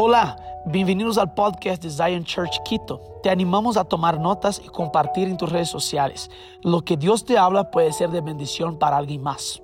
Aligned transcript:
Hola, 0.00 0.36
bienvenidos 0.64 1.18
al 1.18 1.34
podcast 1.34 1.82
de 1.82 1.90
Zion 1.90 2.22
Church 2.22 2.62
Quito. 2.64 3.18
Te 3.20 3.30
animamos 3.30 3.76
a 3.76 3.82
tomar 3.82 4.20
notas 4.20 4.62
y 4.64 4.68
compartir 4.68 5.26
en 5.26 5.36
tus 5.36 5.50
redes 5.50 5.70
sociales. 5.70 6.30
Lo 6.62 6.84
que 6.84 6.96
Dios 6.96 7.24
te 7.24 7.36
habla 7.36 7.72
puede 7.72 7.92
ser 7.92 8.10
de 8.10 8.20
bendición 8.20 8.78
para 8.78 8.96
alguien 8.96 9.20
más. 9.20 9.60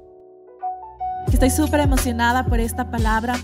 Estoy 1.33 1.51
súper 1.51 1.79
emocionada 1.79 2.47
por 2.47 2.59
esta 2.59 2.91
palabra 2.91 3.37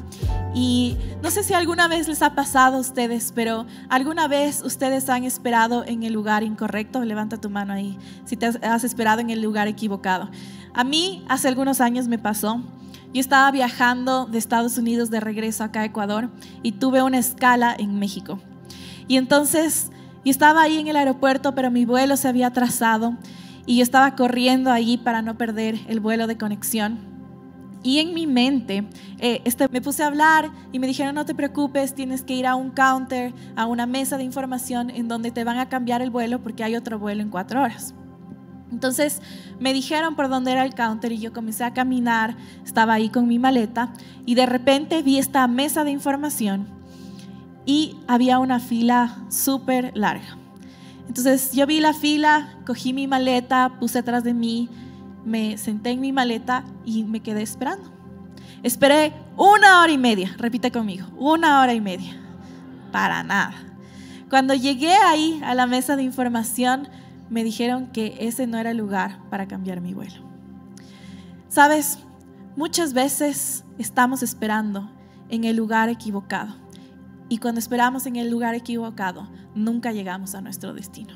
y 0.52 0.96
no 1.22 1.30
sé 1.30 1.44
si 1.44 1.54
alguna 1.54 1.86
vez 1.86 2.08
les 2.08 2.22
ha 2.22 2.34
pasado 2.34 2.78
a 2.78 2.80
ustedes, 2.80 3.30
pero 3.36 3.66
alguna 3.88 4.26
vez 4.26 4.60
ustedes 4.60 5.08
han 5.08 5.22
esperado 5.22 5.84
en 5.84 6.02
el 6.02 6.12
lugar 6.12 6.42
incorrecto. 6.42 7.04
Levanta 7.04 7.40
tu 7.40 7.50
mano 7.50 7.72
ahí 7.72 7.96
si 8.24 8.36
te 8.36 8.46
has 8.46 8.82
esperado 8.82 9.20
en 9.20 9.30
el 9.30 9.40
lugar 9.40 9.68
equivocado. 9.68 10.28
A 10.74 10.82
mí 10.82 11.24
hace 11.28 11.46
algunos 11.46 11.80
años 11.80 12.08
me 12.08 12.18
pasó. 12.18 12.60
Yo 13.12 13.20
estaba 13.20 13.50
viajando 13.50 14.26
de 14.26 14.38
Estados 14.38 14.78
Unidos 14.78 15.10
de 15.10 15.18
regreso 15.18 15.64
acá 15.64 15.80
a 15.80 15.84
Ecuador 15.84 16.30
y 16.62 16.72
tuve 16.72 17.02
una 17.02 17.18
escala 17.18 17.74
en 17.76 17.98
México. 17.98 18.38
Y 19.08 19.16
entonces 19.16 19.90
yo 20.24 20.30
estaba 20.30 20.62
ahí 20.62 20.78
en 20.78 20.86
el 20.86 20.96
aeropuerto, 20.96 21.54
pero 21.54 21.72
mi 21.72 21.84
vuelo 21.84 22.16
se 22.16 22.28
había 22.28 22.48
atrasado 22.48 23.16
y 23.66 23.78
yo 23.78 23.82
estaba 23.82 24.14
corriendo 24.14 24.70
allí 24.70 24.96
para 24.96 25.22
no 25.22 25.36
perder 25.36 25.76
el 25.88 25.98
vuelo 25.98 26.28
de 26.28 26.38
conexión. 26.38 26.98
Y 27.82 27.98
en 27.98 28.14
mi 28.14 28.26
mente 28.26 28.84
eh, 29.18 29.40
este, 29.44 29.68
me 29.68 29.80
puse 29.80 30.04
a 30.04 30.06
hablar 30.06 30.50
y 30.70 30.78
me 30.78 30.86
dijeron, 30.86 31.14
no 31.14 31.24
te 31.24 31.34
preocupes, 31.34 31.94
tienes 31.94 32.22
que 32.22 32.34
ir 32.34 32.46
a 32.46 32.54
un 32.54 32.70
counter, 32.70 33.32
a 33.56 33.66
una 33.66 33.86
mesa 33.86 34.18
de 34.18 34.24
información 34.24 34.90
en 34.90 35.08
donde 35.08 35.32
te 35.32 35.42
van 35.42 35.58
a 35.58 35.68
cambiar 35.68 36.02
el 36.02 36.10
vuelo 36.10 36.40
porque 36.40 36.62
hay 36.62 36.76
otro 36.76 36.98
vuelo 36.98 37.22
en 37.22 37.30
cuatro 37.30 37.62
horas. 37.62 37.94
Entonces 38.72 39.20
me 39.58 39.72
dijeron 39.72 40.14
por 40.14 40.28
dónde 40.28 40.52
era 40.52 40.64
el 40.64 40.74
counter 40.74 41.12
y 41.12 41.18
yo 41.18 41.32
comencé 41.32 41.64
a 41.64 41.72
caminar, 41.72 42.36
estaba 42.64 42.94
ahí 42.94 43.08
con 43.08 43.26
mi 43.26 43.38
maleta 43.38 43.92
y 44.26 44.34
de 44.34 44.46
repente 44.46 45.02
vi 45.02 45.18
esta 45.18 45.46
mesa 45.48 45.84
de 45.84 45.90
información 45.90 46.66
y 47.66 47.96
había 48.06 48.38
una 48.38 48.60
fila 48.60 49.18
súper 49.28 49.92
larga. 49.96 50.36
Entonces 51.08 51.52
yo 51.52 51.66
vi 51.66 51.80
la 51.80 51.92
fila, 51.92 52.54
cogí 52.64 52.92
mi 52.92 53.06
maleta, 53.06 53.72
puse 53.80 53.98
atrás 53.98 54.22
de 54.22 54.34
mí, 54.34 54.68
me 55.24 55.58
senté 55.58 55.90
en 55.90 56.00
mi 56.00 56.12
maleta 56.12 56.64
y 56.84 57.02
me 57.04 57.20
quedé 57.20 57.42
esperando. 57.42 57.90
Esperé 58.62 59.12
una 59.36 59.80
hora 59.80 59.90
y 59.90 59.98
media, 59.98 60.34
repite 60.38 60.70
conmigo, 60.70 61.06
una 61.16 61.60
hora 61.60 61.74
y 61.74 61.80
media, 61.80 62.16
para 62.92 63.22
nada. 63.22 63.54
Cuando 64.28 64.54
llegué 64.54 64.92
ahí 64.92 65.40
a 65.44 65.54
la 65.54 65.66
mesa 65.66 65.96
de 65.96 66.04
información, 66.04 66.88
me 67.30 67.44
dijeron 67.44 67.86
que 67.92 68.16
ese 68.20 68.46
no 68.46 68.58
era 68.58 68.72
el 68.72 68.76
lugar 68.76 69.20
para 69.30 69.46
cambiar 69.48 69.80
mi 69.80 69.94
vuelo. 69.94 70.22
Sabes, 71.48 71.98
muchas 72.56 72.92
veces 72.92 73.64
estamos 73.78 74.22
esperando 74.22 74.90
en 75.30 75.44
el 75.44 75.56
lugar 75.56 75.88
equivocado. 75.88 76.54
Y 77.28 77.38
cuando 77.38 77.60
esperamos 77.60 78.06
en 78.06 78.16
el 78.16 78.28
lugar 78.28 78.54
equivocado, 78.54 79.28
nunca 79.54 79.92
llegamos 79.92 80.34
a 80.34 80.40
nuestro 80.40 80.74
destino. 80.74 81.14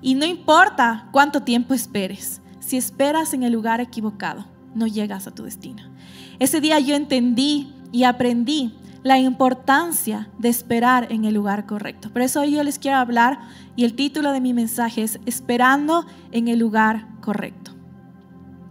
Y 0.00 0.14
no 0.14 0.24
importa 0.24 1.08
cuánto 1.12 1.42
tiempo 1.42 1.74
esperes, 1.74 2.40
si 2.60 2.76
esperas 2.76 3.34
en 3.34 3.42
el 3.42 3.52
lugar 3.52 3.80
equivocado, 3.80 4.46
no 4.74 4.86
llegas 4.86 5.26
a 5.26 5.30
tu 5.34 5.44
destino. 5.44 5.82
Ese 6.38 6.60
día 6.60 6.78
yo 6.80 6.94
entendí 6.94 7.72
y 7.92 8.04
aprendí 8.04 8.74
la 9.06 9.20
importancia 9.20 10.28
de 10.36 10.48
esperar 10.48 11.12
en 11.12 11.24
el 11.26 11.34
lugar 11.34 11.64
correcto. 11.64 12.10
Por 12.10 12.22
eso 12.22 12.40
hoy 12.40 12.50
yo 12.50 12.64
les 12.64 12.80
quiero 12.80 12.96
hablar 12.96 13.38
y 13.76 13.84
el 13.84 13.94
título 13.94 14.32
de 14.32 14.40
mi 14.40 14.52
mensaje 14.52 15.04
es 15.04 15.20
Esperando 15.26 16.04
en 16.32 16.48
el 16.48 16.58
lugar 16.58 17.06
correcto. 17.20 17.70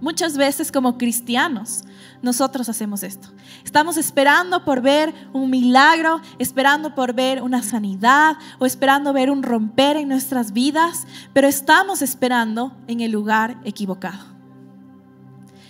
Muchas 0.02 0.36
veces 0.36 0.74
como 0.74 0.98
cristianos 0.98 1.86
nosotros 2.22 2.68
hacemos 2.68 3.02
esto. 3.04 3.30
Estamos 3.64 3.96
esperando 3.96 4.66
por 4.66 4.82
ver 4.82 5.14
un 5.32 5.50
milagro, 5.50 6.20
esperando 6.38 6.96
por 6.96 7.14
ver 7.14 7.42
una 7.42 7.64
sanidad 7.64 8.36
o 8.60 8.66
esperando 8.66 9.14
ver 9.14 9.32
un 9.32 9.42
romper 9.42 9.96
en 9.96 10.10
nuestras 10.10 10.52
vidas, 10.52 11.08
pero 11.32 11.48
estamos 11.48 12.02
esperando 12.02 12.76
en 12.88 13.00
el 13.00 13.12
lugar 13.12 13.56
equivocado. 13.64 14.26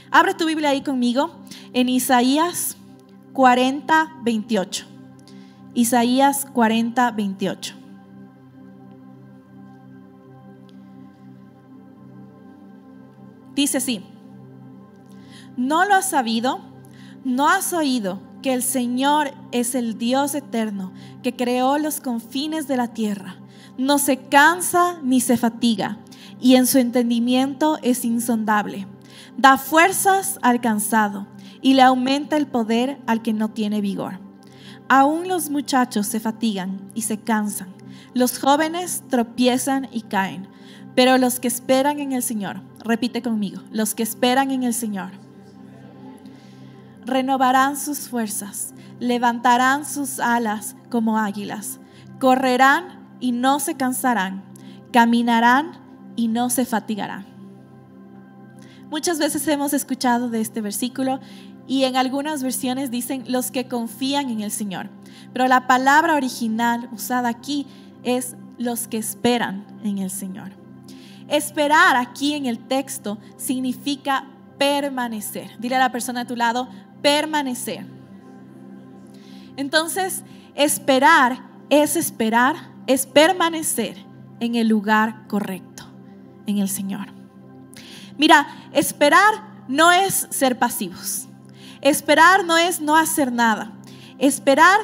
Abre 0.10 0.34
tu 0.34 0.48
Biblia 0.48 0.70
ahí 0.72 0.82
conmigo 0.82 1.36
en 1.72 1.88
Isaías 1.88 2.78
40, 3.36 4.22
28. 4.24 4.86
Isaías 5.74 6.48
40, 6.54 7.12
28. 7.12 7.76
Dice 13.54 13.78
así, 13.80 14.06
¿no 15.58 15.84
lo 15.84 15.96
has 15.96 16.10
sabido? 16.10 16.62
¿No 17.26 17.50
has 17.50 17.74
oído 17.74 18.22
que 18.42 18.54
el 18.54 18.64
Señor 18.64 19.32
es 19.52 19.76
el 19.76 19.98
Dios 19.98 20.34
eterno 20.34 20.94
que 21.22 21.36
creó 21.36 21.78
los 21.78 22.00
confines 22.00 22.70
de 22.70 22.78
la 22.78 22.94
tierra? 22.94 23.36
No 23.78 23.98
se 23.98 24.16
cansa 24.16 25.02
ni 25.04 25.20
se 25.20 25.36
fatiga 25.36 25.98
y 26.40 26.56
en 26.56 26.68
su 26.68 26.78
entendimiento 26.78 27.80
es 27.82 28.06
insondable. 28.06 28.88
Da 29.36 29.58
fuerzas 29.58 30.40
al 30.42 30.62
cansado 30.62 31.28
y 31.66 31.74
le 31.74 31.82
aumenta 31.82 32.38
el 32.38 32.46
poder 32.46 33.00
al 33.08 33.24
que 33.24 33.34
no 33.34 33.50
tiene 33.50 33.82
vigor. 33.82 34.20
Aún 34.88 35.28
los 35.28 35.50
muchachos 35.50 36.06
se 36.06 36.20
fatigan 36.20 36.80
y 36.94 37.02
se 37.02 37.18
cansan, 37.18 37.70
los 38.14 38.38
jóvenes 38.38 39.02
tropiezan 39.10 39.88
y 39.92 40.02
caen, 40.02 40.48
pero 40.94 41.18
los 41.18 41.40
que 41.40 41.48
esperan 41.48 42.00
en 42.00 42.12
el 42.12 42.22
Señor, 42.22 42.62
repite 42.84 43.24
conmigo, 43.24 43.64
los 43.72 43.96
que 43.96 44.04
esperan 44.04 44.52
en 44.52 44.62
el 44.62 44.76
Señor, 44.76 45.10
renovarán 47.04 47.78
sus 47.78 48.10
fuerzas, 48.10 48.76
levantarán 49.00 49.88
sus 49.88 50.20
alas 50.20 50.76
como 50.92 51.18
águilas, 51.18 51.80
correrán 52.20 53.08
y 53.20 53.32
no 53.32 53.60
se 53.60 53.74
cansarán, 53.74 54.44
caminarán 54.94 55.72
y 56.16 56.28
no 56.28 56.52
se 56.52 56.64
fatigarán. 56.64 57.26
Muchas 58.92 59.18
veces 59.18 59.48
hemos 59.48 59.74
escuchado 59.74 60.30
de 60.30 60.42
este 60.42 60.62
versículo 60.62 61.20
y 61.68 61.84
en 61.84 61.96
algunas 61.96 62.44
versiones 62.44 62.92
dicen 62.92 63.24
los 63.28 63.52
que 63.52 63.68
confían 63.68 64.30
en 64.30 64.42
el 64.42 64.52
Señor. 64.52 64.90
Pero 65.34 65.48
la 65.48 65.68
palabra 65.68 66.16
original 66.16 66.90
usada 66.92 67.30
aquí 67.30 67.68
es 68.04 68.36
los 68.58 68.88
que 68.88 68.98
esperan 68.98 69.66
en 69.84 69.98
el 69.98 70.10
Señor. 70.10 70.52
Esperar 71.28 71.96
aquí 71.96 72.34
en 72.34 72.46
el 72.46 72.60
texto 72.60 73.18
significa 73.38 74.26
permanecer. 74.58 75.50
Dile 75.60 75.76
a 75.76 75.80
la 75.80 75.92
persona 75.92 76.22
a 76.22 76.28
tu 76.28 76.36
lado, 76.36 76.70
permanecer. 77.02 77.86
Entonces, 79.58 80.24
esperar 80.54 81.40
es 81.70 81.96
esperar, 81.96 82.56
es 82.88 83.08
permanecer 83.08 83.98
en 84.40 84.56
el 84.56 84.68
lugar 84.68 85.28
correcto, 85.28 85.86
en 86.46 86.60
el 86.60 86.70
Señor. 86.70 87.08
Mira, 88.18 88.48
esperar 88.72 89.64
no 89.68 89.92
es 89.92 90.28
ser 90.30 90.60
pasivos. 90.60 91.25
Esperar 91.82 92.46
no 92.46 92.58
es 92.58 92.82
no 92.82 92.98
hacer 92.98 93.32
nada. 93.32 93.74
Esperar 94.18 94.80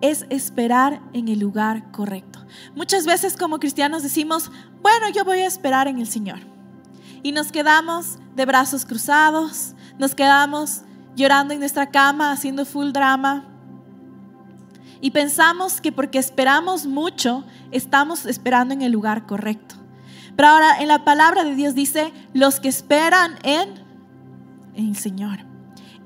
es 0.00 0.26
esperar 0.30 1.00
en 1.12 1.28
el 1.28 1.38
lugar 1.38 1.90
correcto. 1.92 2.40
Muchas 2.74 3.06
veces 3.06 3.36
como 3.36 3.58
cristianos 3.58 4.02
decimos, 4.02 4.50
bueno, 4.82 5.08
yo 5.10 5.24
voy 5.24 5.40
a 5.40 5.46
esperar 5.46 5.88
en 5.88 5.98
el 5.98 6.06
Señor. 6.06 6.40
Y 7.22 7.32
nos 7.32 7.52
quedamos 7.52 8.18
de 8.34 8.46
brazos 8.46 8.86
cruzados, 8.86 9.74
nos 9.98 10.14
quedamos 10.14 10.82
llorando 11.16 11.52
en 11.52 11.60
nuestra 11.60 11.90
cama, 11.90 12.32
haciendo 12.32 12.64
full 12.64 12.92
drama. 12.92 13.44
Y 15.02 15.10
pensamos 15.10 15.80
que 15.80 15.92
porque 15.92 16.18
esperamos 16.18 16.86
mucho, 16.86 17.44
estamos 17.70 18.26
esperando 18.26 18.74
en 18.74 18.82
el 18.82 18.92
lugar 18.92 19.26
correcto. 19.26 19.74
Pero 20.36 20.48
ahora 20.48 20.80
en 20.80 20.88
la 20.88 21.04
palabra 21.04 21.44
de 21.44 21.54
Dios 21.54 21.74
dice, 21.74 22.12
los 22.32 22.60
que 22.60 22.68
esperan 22.68 23.38
en, 23.42 23.68
en 24.74 24.88
el 24.88 24.96
Señor. 24.96 25.49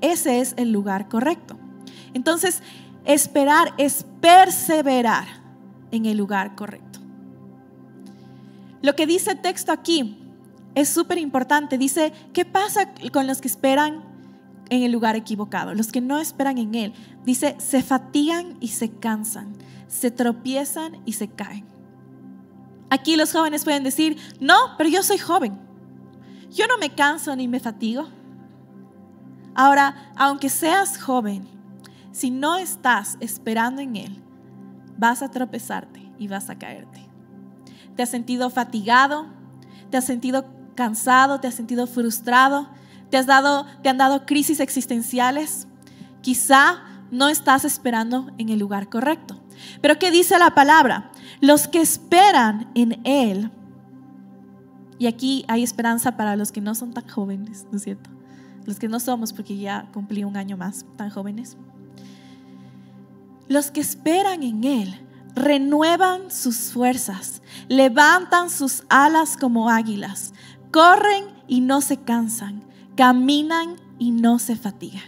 Ese 0.01 0.39
es 0.39 0.53
el 0.57 0.71
lugar 0.71 1.07
correcto. 1.07 1.57
Entonces, 2.13 2.61
esperar 3.05 3.73
es 3.77 4.05
perseverar 4.21 5.25
en 5.91 6.05
el 6.05 6.17
lugar 6.17 6.55
correcto. 6.55 6.99
Lo 8.81 8.95
que 8.95 9.07
dice 9.07 9.31
el 9.31 9.41
texto 9.41 9.71
aquí 9.71 10.17
es 10.75 10.89
súper 10.89 11.17
importante. 11.17 11.77
Dice, 11.77 12.13
¿qué 12.33 12.45
pasa 12.45 12.93
con 13.11 13.27
los 13.27 13.41
que 13.41 13.47
esperan 13.47 14.03
en 14.69 14.83
el 14.83 14.91
lugar 14.91 15.15
equivocado? 15.15 15.73
Los 15.73 15.91
que 15.91 16.01
no 16.01 16.19
esperan 16.19 16.57
en 16.57 16.75
Él. 16.75 16.93
Dice, 17.23 17.55
se 17.57 17.81
fatigan 17.81 18.57
y 18.59 18.67
se 18.69 18.91
cansan, 18.91 19.53
se 19.87 20.11
tropiezan 20.11 21.01
y 21.05 21.13
se 21.13 21.29
caen. 21.29 21.65
Aquí 22.89 23.15
los 23.15 23.31
jóvenes 23.31 23.63
pueden 23.63 23.83
decir, 23.83 24.17
no, 24.39 24.55
pero 24.77 24.89
yo 24.89 25.01
soy 25.01 25.17
joven. 25.17 25.57
Yo 26.51 26.67
no 26.67 26.77
me 26.77 26.91
canso 26.91 27.35
ni 27.35 27.47
me 27.47 27.59
fatigo. 27.59 28.07
Ahora, 29.55 30.11
aunque 30.15 30.49
seas 30.49 31.01
joven, 31.01 31.47
si 32.11 32.29
no 32.29 32.57
estás 32.57 33.17
esperando 33.21 33.81
en 33.81 33.95
Él, 33.95 34.21
vas 34.97 35.21
a 35.21 35.31
tropezarte 35.31 36.11
y 36.19 36.27
vas 36.27 36.49
a 36.49 36.57
caerte. 36.57 37.05
¿Te 37.95 38.03
has 38.03 38.09
sentido 38.09 38.49
fatigado? 38.49 39.27
¿Te 39.89 39.97
has 39.97 40.05
sentido 40.05 40.45
cansado? 40.75 41.39
¿Te 41.39 41.47
has 41.47 41.55
sentido 41.55 41.87
frustrado? 41.87 42.67
¿Te, 43.09 43.17
has 43.17 43.25
dado, 43.25 43.65
te 43.81 43.89
han 43.89 43.97
dado 43.97 44.25
crisis 44.25 44.59
existenciales? 44.59 45.67
Quizá 46.21 46.83
no 47.11 47.29
estás 47.29 47.63
esperando 47.63 48.31
en 48.37 48.49
el 48.49 48.59
lugar 48.59 48.89
correcto. 48.89 49.39
Pero 49.81 49.97
¿qué 49.97 50.11
dice 50.11 50.37
la 50.37 50.53
palabra? 50.53 51.11
Los 51.39 51.67
que 51.67 51.79
esperan 51.79 52.69
en 52.75 52.99
Él, 53.05 53.51
y 54.97 55.07
aquí 55.07 55.45
hay 55.47 55.63
esperanza 55.63 56.17
para 56.17 56.35
los 56.35 56.51
que 56.51 56.61
no 56.61 56.75
son 56.75 56.93
tan 56.93 57.07
jóvenes, 57.07 57.67
¿no 57.71 57.77
es 57.77 57.83
cierto? 57.83 58.14
Los 58.65 58.79
que 58.79 58.87
no 58.87 58.99
somos, 58.99 59.33
porque 59.33 59.57
ya 59.57 59.89
cumplí 59.93 60.23
un 60.23 60.37
año 60.37 60.57
más, 60.57 60.85
tan 60.97 61.09
jóvenes. 61.09 61.57
Los 63.47 63.69
que 63.71 63.81
esperan 63.81 64.41
en 64.43 64.63
Él 64.63 65.01
renuevan 65.35 66.31
sus 66.31 66.71
fuerzas, 66.71 67.41
levantan 67.67 68.49
sus 68.49 68.83
alas 68.89 69.37
como 69.37 69.69
águilas, 69.69 70.33
corren 70.71 71.25
y 71.47 71.61
no 71.61 71.81
se 71.81 71.97
cansan, 71.97 72.63
caminan 72.95 73.75
y 73.99 74.11
no 74.11 74.39
se 74.39 74.55
fatigan. 74.55 75.03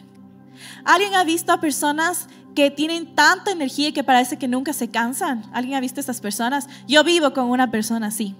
¿Alguien 0.83 1.15
ha 1.15 1.23
visto 1.23 1.51
a 1.51 1.59
personas 1.59 2.27
que 2.55 2.71
tienen 2.71 3.15
tanta 3.15 3.51
energía 3.51 3.91
que 3.91 4.03
parece 4.03 4.37
que 4.37 4.47
nunca 4.47 4.73
se 4.73 4.89
cansan? 4.89 5.43
¿Alguien 5.53 5.75
ha 5.75 5.81
visto 5.81 5.99
a 5.99 6.01
estas 6.01 6.21
personas? 6.21 6.67
Yo 6.87 7.03
vivo 7.03 7.33
con 7.33 7.49
una 7.49 7.71
persona 7.71 8.07
así. 8.07 8.35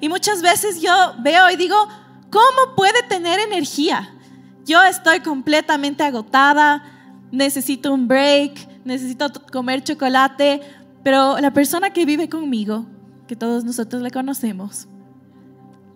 Y 0.00 0.08
muchas 0.08 0.42
veces 0.42 0.80
yo 0.80 0.92
veo 1.20 1.50
y 1.50 1.56
digo, 1.56 1.76
¿cómo 2.30 2.76
puede 2.76 3.02
tener 3.08 3.38
energía? 3.40 4.14
Yo 4.68 4.82
estoy 4.82 5.20
completamente 5.20 6.04
agotada, 6.04 6.82
necesito 7.32 7.94
un 7.94 8.06
break, 8.06 8.84
necesito 8.84 9.28
comer 9.50 9.82
chocolate, 9.82 10.60
pero 11.02 11.38
la 11.40 11.50
persona 11.54 11.88
que 11.88 12.04
vive 12.04 12.28
conmigo, 12.28 12.84
que 13.26 13.34
todos 13.34 13.64
nosotros 13.64 14.02
le 14.02 14.10
conocemos, 14.10 14.86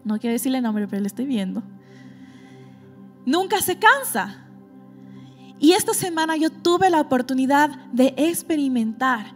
no 0.05 0.19
quiero 0.19 0.33
decirle 0.33 0.63
nombre, 0.63 0.89
pero 0.89 1.03
le 1.03 1.07
estoy 1.07 1.27
viendo, 1.27 1.63
nunca 3.27 3.61
se 3.61 3.79
cansa. 3.79 4.39
Y 5.61 5.73
esta 5.73 5.93
semana 5.93 6.39
yo 6.39 6.49
tuve 6.49 6.89
la 6.89 7.03
oportunidad 7.03 7.69
de 7.93 8.15
experimentar 8.17 9.35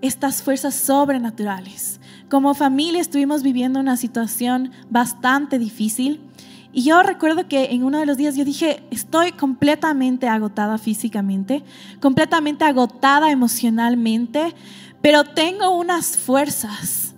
estas 0.00 0.44
fuerzas 0.44 0.76
sobrenaturales. 0.76 1.98
Como 2.30 2.54
familia 2.54 3.00
estuvimos 3.00 3.42
viviendo 3.42 3.80
una 3.80 3.96
situación 3.96 4.70
bastante 4.90 5.58
difícil 5.58 6.27
y 6.72 6.82
yo 6.82 7.02
recuerdo 7.02 7.48
que 7.48 7.66
en 7.72 7.82
uno 7.82 7.98
de 7.98 8.06
los 8.06 8.16
días 8.16 8.36
yo 8.36 8.44
dije, 8.44 8.82
estoy 8.90 9.32
completamente 9.32 10.28
agotada 10.28 10.76
físicamente, 10.76 11.64
completamente 12.00 12.64
agotada 12.64 13.30
emocionalmente, 13.30 14.54
pero 15.00 15.24
tengo 15.24 15.70
unas 15.70 16.18
fuerzas 16.18 17.14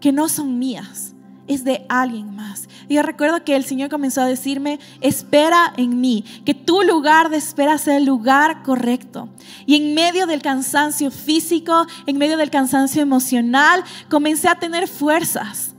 que 0.00 0.12
no 0.12 0.28
son 0.28 0.58
mías, 0.58 1.14
es 1.48 1.64
de 1.64 1.84
alguien 1.88 2.34
más. 2.34 2.68
Y 2.88 2.94
yo 2.94 3.02
recuerdo 3.02 3.42
que 3.44 3.56
el 3.56 3.64
Señor 3.64 3.90
comenzó 3.90 4.20
a 4.20 4.26
decirme, 4.26 4.78
espera 5.00 5.72
en 5.76 6.00
mí, 6.00 6.24
que 6.44 6.54
tu 6.54 6.82
lugar 6.82 7.28
de 7.28 7.38
espera 7.38 7.76
sea 7.78 7.96
el 7.96 8.04
lugar 8.04 8.62
correcto. 8.62 9.28
Y 9.66 9.76
en 9.76 9.94
medio 9.94 10.26
del 10.26 10.42
cansancio 10.42 11.10
físico, 11.10 11.86
en 12.06 12.18
medio 12.18 12.36
del 12.36 12.50
cansancio 12.50 13.02
emocional, 13.02 13.82
comencé 14.08 14.48
a 14.48 14.58
tener 14.58 14.86
fuerzas 14.86 15.74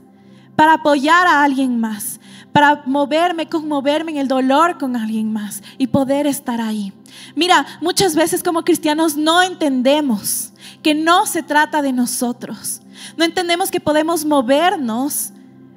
para 0.56 0.74
apoyar 0.74 1.26
a 1.26 1.42
alguien 1.42 1.80
más 1.80 2.13
para 2.54 2.84
moverme, 2.86 3.48
conmoverme 3.48 4.12
en 4.12 4.18
el 4.18 4.28
dolor 4.28 4.78
con 4.78 4.94
alguien 4.94 5.32
más 5.32 5.60
y 5.76 5.88
poder 5.88 6.28
estar 6.28 6.60
ahí. 6.60 6.92
Mira, 7.34 7.66
muchas 7.80 8.14
veces 8.14 8.44
como 8.44 8.62
cristianos 8.62 9.16
no 9.16 9.42
entendemos 9.42 10.52
que 10.80 10.94
no 10.94 11.26
se 11.26 11.42
trata 11.42 11.82
de 11.82 11.92
nosotros. 11.92 12.80
No 13.16 13.24
entendemos 13.24 13.72
que 13.72 13.80
podemos 13.80 14.24
movernos 14.24 15.32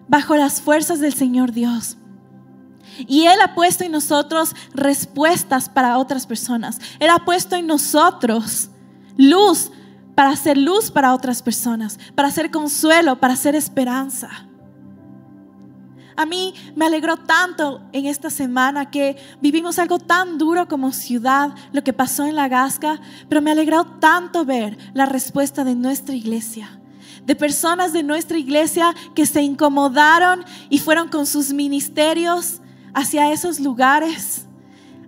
bajo 0.08 0.36
las 0.36 0.62
fuerzas 0.62 1.00
del 1.00 1.16
Señor 1.16 1.52
Dios. 1.52 1.98
Y 3.08 3.26
Él 3.26 3.42
ha 3.44 3.56
puesto 3.56 3.84
en 3.84 3.92
nosotros 3.92 4.56
respuestas 4.76 5.70
para 5.70 5.98
otras 5.98 6.28
personas. 6.28 6.80
Él 7.00 7.10
ha 7.10 7.26
puesto 7.26 7.56
en 7.56 7.66
nosotros 7.66 8.70
luz 9.18 9.72
para 10.14 10.30
hacer 10.30 10.60
luz 10.60 10.92
para 10.92 11.16
otras 11.16 11.42
personas, 11.42 11.98
para 12.14 12.28
hacer 12.28 12.52
consuelo, 12.52 13.20
para 13.20 13.34
hacer 13.34 13.56
esperanza. 13.56 14.30
A 16.18 16.26
mí 16.26 16.54
me 16.76 16.88
alegró 16.88 17.16
tanto 17.16 17.80
en 17.94 18.08
esta 18.08 18.30
semana 18.30 18.90
que 18.90 19.18
vivimos 19.40 19.80
algo 19.80 20.00
tan 20.00 20.38
duro 20.38 20.68
como 20.68 20.92
ciudad, 20.92 21.54
lo 21.72 21.84
que 21.84 21.94
pasó 21.94 22.26
en 22.26 22.36
la 22.36 22.48
Gasca, 22.48 23.00
pero 23.30 23.42
me 23.42 23.52
alegró 23.52 23.86
tanto 23.86 24.44
ver 24.44 24.78
la 24.94 25.06
respuesta 25.06 25.64
de 25.64 25.76
nuestra 25.76 26.16
iglesia 26.16 26.78
de 27.28 27.36
personas 27.36 27.92
de 27.92 28.04
nuestra 28.04 28.38
iglesia 28.38 28.96
que 29.14 29.26
se 29.26 29.42
incomodaron 29.42 30.46
y 30.70 30.80
fueron 30.80 31.10
con 31.10 31.26
sus 31.26 31.52
ministerios 31.52 32.62
hacia 32.94 33.34
esos 33.34 33.60
lugares, 33.60 34.46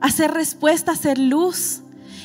hacer 0.01 0.31
respuesta, 0.31 0.91
hacer 0.91 1.17
luz. 1.17 1.79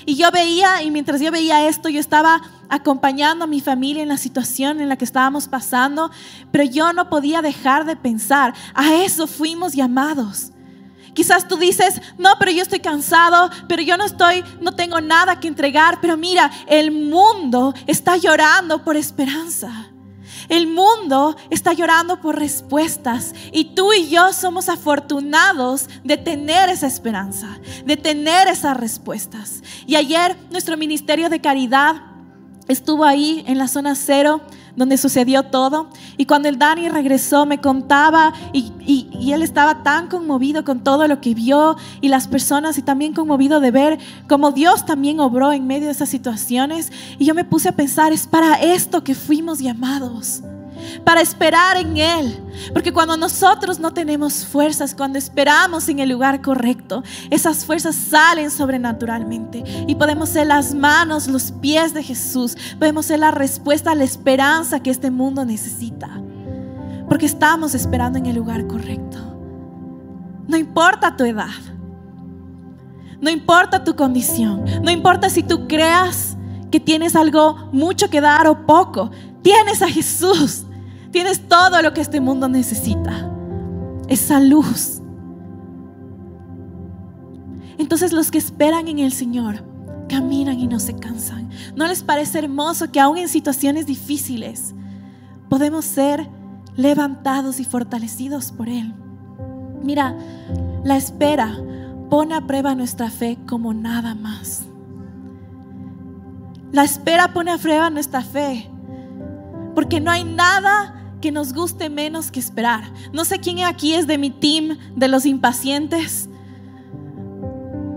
Y 0.04 0.16
yo 0.16 0.32
veía, 0.32 0.82
y 0.82 0.90
mientras 0.90 1.20
yo 1.20 1.30
veía 1.30 1.68
esto, 1.68 1.88
yo 1.88 2.00
estaba 2.00 2.42
acompañando 2.68 3.44
a 3.44 3.48
mi 3.48 3.60
familia 3.60 4.02
en 4.02 4.08
la 4.08 4.16
situación 4.16 4.80
en 4.80 4.88
la 4.88 4.96
que 4.96 5.04
estábamos 5.04 5.48
pasando, 5.48 6.10
pero 6.50 6.64
yo 6.64 6.92
no 6.92 7.08
podía 7.08 7.42
dejar 7.42 7.84
de 7.84 7.96
pensar, 7.96 8.54
a 8.74 8.94
eso 8.94 9.26
fuimos 9.26 9.74
llamados. 9.74 10.52
Quizás 11.14 11.46
tú 11.46 11.56
dices, 11.56 12.02
no, 12.18 12.30
pero 12.38 12.50
yo 12.50 12.62
estoy 12.62 12.80
cansado, 12.80 13.48
pero 13.68 13.82
yo 13.82 13.96
no 13.96 14.04
estoy, 14.04 14.44
no 14.60 14.74
tengo 14.74 15.00
nada 15.00 15.38
que 15.38 15.48
entregar, 15.48 16.00
pero 16.00 16.16
mira, 16.16 16.50
el 16.66 16.90
mundo 16.90 17.72
está 17.86 18.16
llorando 18.16 18.82
por 18.82 18.96
esperanza. 18.96 19.90
El 20.48 20.66
mundo 20.66 21.36
está 21.50 21.72
llorando 21.72 22.20
por 22.20 22.38
respuestas 22.38 23.32
y 23.52 23.74
tú 23.74 23.92
y 23.92 24.08
yo 24.08 24.32
somos 24.32 24.68
afortunados 24.68 25.88
de 26.02 26.16
tener 26.16 26.68
esa 26.68 26.86
esperanza, 26.86 27.58
de 27.86 27.96
tener 27.96 28.48
esas 28.48 28.76
respuestas. 28.76 29.62
Y 29.86 29.96
ayer 29.96 30.36
nuestro 30.50 30.76
ministerio 30.76 31.30
de 31.30 31.40
caridad 31.40 32.13
estuvo 32.68 33.04
ahí 33.04 33.44
en 33.46 33.58
la 33.58 33.68
zona 33.68 33.94
cero 33.94 34.40
donde 34.76 34.96
sucedió 34.96 35.44
todo. 35.44 35.88
Y 36.16 36.26
cuando 36.26 36.48
el 36.48 36.58
Dani 36.58 36.88
regresó 36.88 37.46
me 37.46 37.60
contaba 37.60 38.32
y, 38.52 38.72
y, 38.80 39.32
él 39.32 39.42
estaba 39.42 39.82
tan 39.82 40.08
conmovido 40.08 40.64
con 40.64 40.84
todo 40.84 41.08
lo 41.08 41.20
que 41.20 41.34
vio 41.34 41.76
y 42.00 42.08
las 42.08 42.28
personas 42.28 42.78
y 42.78 42.82
también 42.82 43.14
conmovido 43.14 43.60
de 43.60 43.70
ver 43.70 43.98
cómo 44.28 44.52
Dios 44.52 44.84
también 44.86 45.20
obró 45.20 45.52
en 45.52 45.66
medio 45.66 45.86
de 45.86 45.92
esas 45.92 46.08
situaciones. 46.08 46.92
Y 47.18 47.24
yo 47.24 47.34
me 47.34 47.44
puse 47.44 47.68
a 47.68 47.72
pensar, 47.72 48.12
es 48.12 48.26
para 48.26 48.54
esto 48.54 49.02
que 49.02 49.14
fuimos 49.14 49.60
llamados 49.60 50.42
para 51.04 51.20
esperar 51.20 51.76
en 51.76 51.96
Él. 51.96 52.40
Porque 52.72 52.92
cuando 52.92 53.16
nosotros 53.16 53.78
no 53.78 53.92
tenemos 53.92 54.46
fuerzas, 54.46 54.94
cuando 54.94 55.18
esperamos 55.18 55.88
en 55.88 55.98
el 55.98 56.08
lugar 56.08 56.40
correcto, 56.40 57.02
esas 57.30 57.64
fuerzas 57.64 57.94
salen 57.94 58.50
sobrenaturalmente 58.50 59.64
y 59.86 59.94
podemos 59.96 60.28
ser 60.28 60.46
las 60.46 60.74
manos, 60.74 61.28
los 61.28 61.52
pies 61.52 61.94
de 61.94 62.02
Jesús. 62.02 62.56
Podemos 62.78 63.06
ser 63.06 63.18
la 63.18 63.30
respuesta 63.30 63.92
a 63.92 63.94
la 63.94 64.04
esperanza 64.04 64.80
que 64.80 64.90
este 64.90 65.10
mundo 65.10 65.44
necesita. 65.44 66.10
Porque 67.08 67.26
estamos 67.26 67.74
esperando 67.74 68.18
en 68.18 68.26
el 68.26 68.36
lugar 68.36 68.66
correcto. 68.66 69.18
No 70.46 70.56
importa 70.56 71.16
tu 71.16 71.24
edad. 71.24 71.50
No 73.20 73.30
importa 73.30 73.84
tu 73.84 73.96
condición. 73.96 74.64
No 74.82 74.90
importa 74.90 75.30
si 75.30 75.42
tú 75.42 75.66
creas 75.66 76.36
que 76.70 76.80
tienes 76.80 77.16
algo 77.16 77.68
mucho 77.72 78.10
que 78.10 78.20
dar 78.20 78.46
o 78.46 78.66
poco. 78.66 79.10
Tienes 79.42 79.80
a 79.82 79.88
Jesús 79.88 80.63
Tienes 81.14 81.46
todo 81.46 81.80
lo 81.80 81.94
que 81.94 82.00
este 82.00 82.20
mundo 82.20 82.48
necesita. 82.48 83.30
Esa 84.08 84.40
luz. 84.40 85.00
Entonces 87.78 88.12
los 88.12 88.32
que 88.32 88.38
esperan 88.38 88.88
en 88.88 88.98
el 88.98 89.12
Señor 89.12 89.62
caminan 90.08 90.58
y 90.58 90.66
no 90.66 90.80
se 90.80 90.96
cansan. 90.96 91.50
¿No 91.76 91.86
les 91.86 92.02
parece 92.02 92.40
hermoso 92.40 92.90
que 92.90 92.98
aún 92.98 93.16
en 93.16 93.28
situaciones 93.28 93.86
difíciles 93.86 94.74
podemos 95.48 95.84
ser 95.84 96.28
levantados 96.74 97.60
y 97.60 97.64
fortalecidos 97.64 98.50
por 98.50 98.68
Él? 98.68 98.92
Mira, 99.84 100.16
la 100.82 100.96
espera 100.96 101.56
pone 102.10 102.34
a 102.34 102.40
prueba 102.40 102.74
nuestra 102.74 103.08
fe 103.08 103.38
como 103.46 103.72
nada 103.72 104.16
más. 104.16 104.64
La 106.72 106.82
espera 106.82 107.32
pone 107.32 107.52
a 107.52 107.58
prueba 107.58 107.88
nuestra 107.88 108.22
fe 108.22 108.68
porque 109.76 110.00
no 110.00 110.10
hay 110.10 110.24
nada 110.24 110.93
que 111.24 111.32
nos 111.32 111.54
guste 111.54 111.88
menos 111.88 112.30
que 112.30 112.38
esperar. 112.38 112.84
No 113.14 113.24
sé 113.24 113.38
quién 113.38 113.64
aquí 113.64 113.94
es 113.94 114.06
de 114.06 114.18
mi 114.18 114.28
team 114.28 114.76
de 114.94 115.08
los 115.08 115.24
impacientes. 115.24 116.28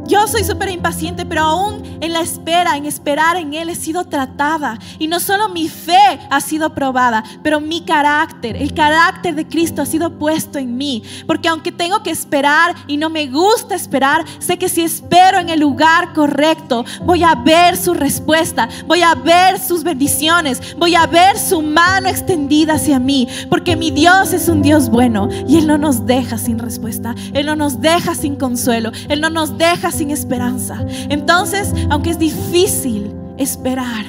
Yo 0.08 0.26
soy 0.26 0.46
súper 0.46 0.70
impaciente, 0.70 1.26
pero 1.26 1.42
aún 1.42 1.84
en 2.00 2.14
la 2.14 2.22
espera, 2.22 2.78
en 2.78 2.86
esperar 2.86 3.36
en 3.36 3.54
Él, 3.54 3.70
he 3.70 3.76
sido 3.76 4.06
tratada. 4.06 4.80
Y 5.00 5.08
no 5.08 5.20
solo 5.20 5.50
mi 5.50 5.68
fe 5.68 6.20
ha 6.30 6.40
sido 6.40 6.74
probada, 6.74 7.24
pero 7.44 7.60
mi 7.60 7.82
carácter, 7.82 8.56
el 8.56 8.74
carácter 8.74 9.36
de 9.36 9.46
Cristo 9.48 9.82
ha 9.82 9.86
sido 9.86 10.18
puesto 10.18 10.60
en 10.60 10.78
mí. 10.78 11.04
Porque 11.26 11.50
aunque 11.50 11.74
tengo 11.74 12.04
que 12.04 12.12
esperar 12.12 12.74
y 12.88 12.96
no 12.96 13.10
me 13.10 13.28
gusta 13.28 13.76
esperar, 13.76 14.24
sé 14.40 14.58
que 14.58 14.70
si 14.70 14.82
espero 14.82 15.40
en 15.40 15.50
el 15.50 15.60
lugar 15.60 16.14
correcto, 16.14 16.86
voy 17.04 17.24
a 17.24 17.36
ver 17.36 17.76
su 17.76 17.94
respuesta, 17.94 18.70
voy 18.86 19.02
a 19.02 19.14
ver 19.14 19.60
sus 19.60 19.84
bendiciones, 19.84 20.78
voy 20.78 20.96
a 20.96 21.06
ver 21.06 21.38
su 21.38 21.62
mano 21.62 22.08
extendida 22.08 22.76
hacia 22.76 22.98
mí. 22.98 23.28
Porque 23.50 23.76
mi 23.76 23.92
Dios 23.92 24.32
es 24.32 24.48
un 24.48 24.62
Dios 24.62 24.90
bueno 24.90 25.28
y 25.50 25.58
Él 25.58 25.68
no 25.68 25.78
nos 25.78 26.06
deja 26.06 26.38
sin 26.38 26.60
respuesta, 26.60 27.14
Él 27.34 27.46
no 27.46 27.58
nos 27.58 27.82
deja 27.82 28.16
sin 28.16 28.38
consuelo, 28.38 28.92
Él 29.10 29.20
no 29.20 29.30
nos 29.30 29.58
deja 29.58 29.92
sin 29.92 29.97
esperanza. 30.02 30.86
Entonces, 31.10 31.74
aunque 31.90 32.12
es 32.12 32.20
difícil 32.20 33.14
esperar, 33.38 34.06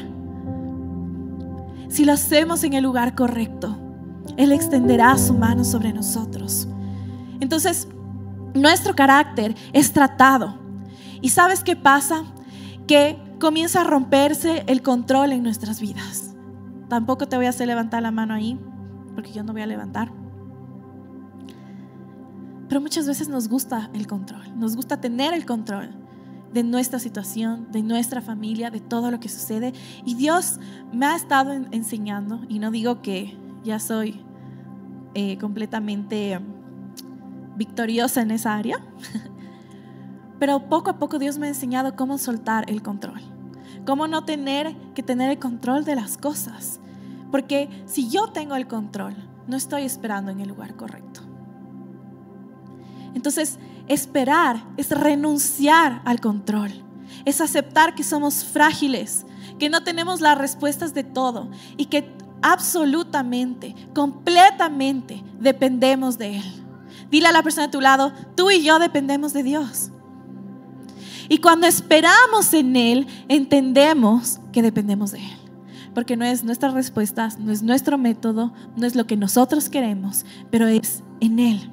si 1.88 2.04
lo 2.04 2.12
hacemos 2.12 2.62
en 2.64 2.75
el 2.75 2.85
lugar 2.85 3.14
correcto, 3.14 3.76
Él 4.37 4.52
extenderá 4.52 5.16
su 5.18 5.35
mano 5.35 5.64
sobre 5.64 5.92
nosotros. 5.92 6.68
Entonces, 7.40 7.88
nuestro 8.54 8.95
carácter 8.95 9.54
es 9.73 9.92
tratado. 9.92 10.59
¿Y 11.21 11.30
sabes 11.30 11.64
qué 11.64 11.76
pasa? 11.76 12.25
Que 12.87 13.18
comienza 13.40 13.80
a 13.80 13.85
romperse 13.85 14.64
el 14.66 14.83
control 14.83 15.33
en 15.33 15.42
nuestras 15.42 15.80
vidas. 15.80 16.35
Tampoco 16.88 17.26
te 17.26 17.37
voy 17.37 17.47
a 17.47 17.50
hacer 17.50 17.66
levantar 17.66 18.02
la 18.02 18.11
mano 18.11 18.35
ahí, 18.35 18.59
porque 19.14 19.33
yo 19.33 19.42
no 19.42 19.52
voy 19.52 19.62
a 19.62 19.66
levantar. 19.66 20.12
Pero 22.68 22.80
muchas 22.80 23.06
veces 23.06 23.28
nos 23.28 23.48
gusta 23.48 23.90
el 23.94 24.06
control, 24.06 24.58
nos 24.58 24.76
gusta 24.76 25.00
tener 25.00 25.32
el 25.32 25.46
control 25.46 25.90
de 26.52 26.62
nuestra 26.62 26.98
situación, 26.98 27.70
de 27.70 27.82
nuestra 27.82 28.20
familia, 28.20 28.70
de 28.70 28.80
todo 28.80 29.10
lo 29.10 29.20
que 29.20 29.28
sucede. 29.28 29.72
Y 30.04 30.14
Dios 30.14 30.58
me 30.92 31.06
ha 31.06 31.16
estado 31.16 31.52
enseñando, 31.52 32.40
y 32.48 32.58
no 32.58 32.70
digo 32.70 33.02
que 33.02 33.37
ya 33.64 33.78
soy 33.78 34.22
eh, 35.14 35.38
completamente 35.38 36.40
victoriosa 37.56 38.22
en 38.22 38.30
esa 38.30 38.54
área, 38.54 38.78
pero 40.38 40.68
poco 40.68 40.90
a 40.90 40.98
poco 40.98 41.18
Dios 41.18 41.38
me 41.38 41.46
ha 41.46 41.50
enseñado 41.50 41.96
cómo 41.96 42.18
soltar 42.18 42.70
el 42.70 42.82
control, 42.82 43.20
cómo 43.84 44.06
no 44.06 44.25
tener 44.25 44.76
que 44.94 45.02
tener 45.02 45.30
el 45.30 45.38
control 45.38 45.84
de 45.84 45.96
las 45.96 46.16
cosas. 46.16 46.80
Porque 47.30 47.68
si 47.84 48.08
yo 48.08 48.28
tengo 48.28 48.54
el 48.54 48.66
control, 48.66 49.14
no 49.46 49.56
estoy 49.56 49.82
esperando 49.82 50.30
en 50.30 50.40
el 50.40 50.48
lugar 50.48 50.76
correcto. 50.76 51.27
Entonces, 53.18 53.58
esperar 53.88 54.62
es 54.76 54.90
renunciar 54.92 56.02
al 56.04 56.20
control, 56.20 56.70
es 57.25 57.40
aceptar 57.40 57.96
que 57.96 58.04
somos 58.04 58.44
frágiles, 58.44 59.26
que 59.58 59.68
no 59.68 59.82
tenemos 59.82 60.20
las 60.20 60.38
respuestas 60.38 60.94
de 60.94 61.02
todo 61.02 61.50
y 61.76 61.87
que 61.87 62.12
absolutamente, 62.42 63.75
completamente 63.92 65.25
dependemos 65.40 66.16
de 66.16 66.37
Él. 66.37 66.44
Dile 67.10 67.26
a 67.26 67.32
la 67.32 67.42
persona 67.42 67.66
de 67.66 67.72
tu 67.72 67.80
lado, 67.80 68.12
tú 68.37 68.52
y 68.52 68.62
yo 68.62 68.78
dependemos 68.78 69.32
de 69.32 69.42
Dios. 69.42 69.90
Y 71.28 71.38
cuando 71.38 71.66
esperamos 71.66 72.54
en 72.54 72.76
Él, 72.76 73.08
entendemos 73.26 74.38
que 74.52 74.62
dependemos 74.62 75.10
de 75.10 75.18
Él. 75.18 75.38
Porque 75.92 76.16
no 76.16 76.25
es 76.25 76.44
nuestras 76.44 76.72
respuestas, 76.72 77.40
no 77.40 77.50
es 77.50 77.64
nuestro 77.64 77.98
método, 77.98 78.52
no 78.76 78.87
es 78.87 78.94
lo 78.94 79.08
que 79.08 79.16
nosotros 79.16 79.68
queremos, 79.70 80.25
pero 80.52 80.68
es 80.68 81.02
en 81.18 81.40
Él 81.40 81.72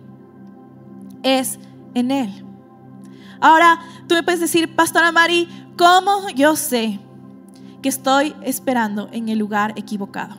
es 1.25 1.59
en 1.93 2.11
Él. 2.11 2.45
Ahora, 3.41 3.79
tú 4.07 4.15
me 4.15 4.23
puedes 4.23 4.39
decir, 4.39 4.75
Pastora 4.75 5.11
Mari, 5.11 5.49
¿cómo 5.77 6.29
yo 6.29 6.55
sé 6.55 6.99
que 7.81 7.89
estoy 7.89 8.33
esperando 8.43 9.09
en 9.11 9.27
el 9.27 9.39
lugar 9.39 9.73
equivocado? 9.75 10.37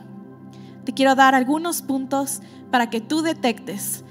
Te 0.85 0.93
quiero 0.93 1.13
dar 1.13 1.35
algunos 1.35 1.81
puntos 1.81 2.41
para 2.71 2.89
que 2.89 3.01
tú 3.01 3.21
detectes 3.21 4.03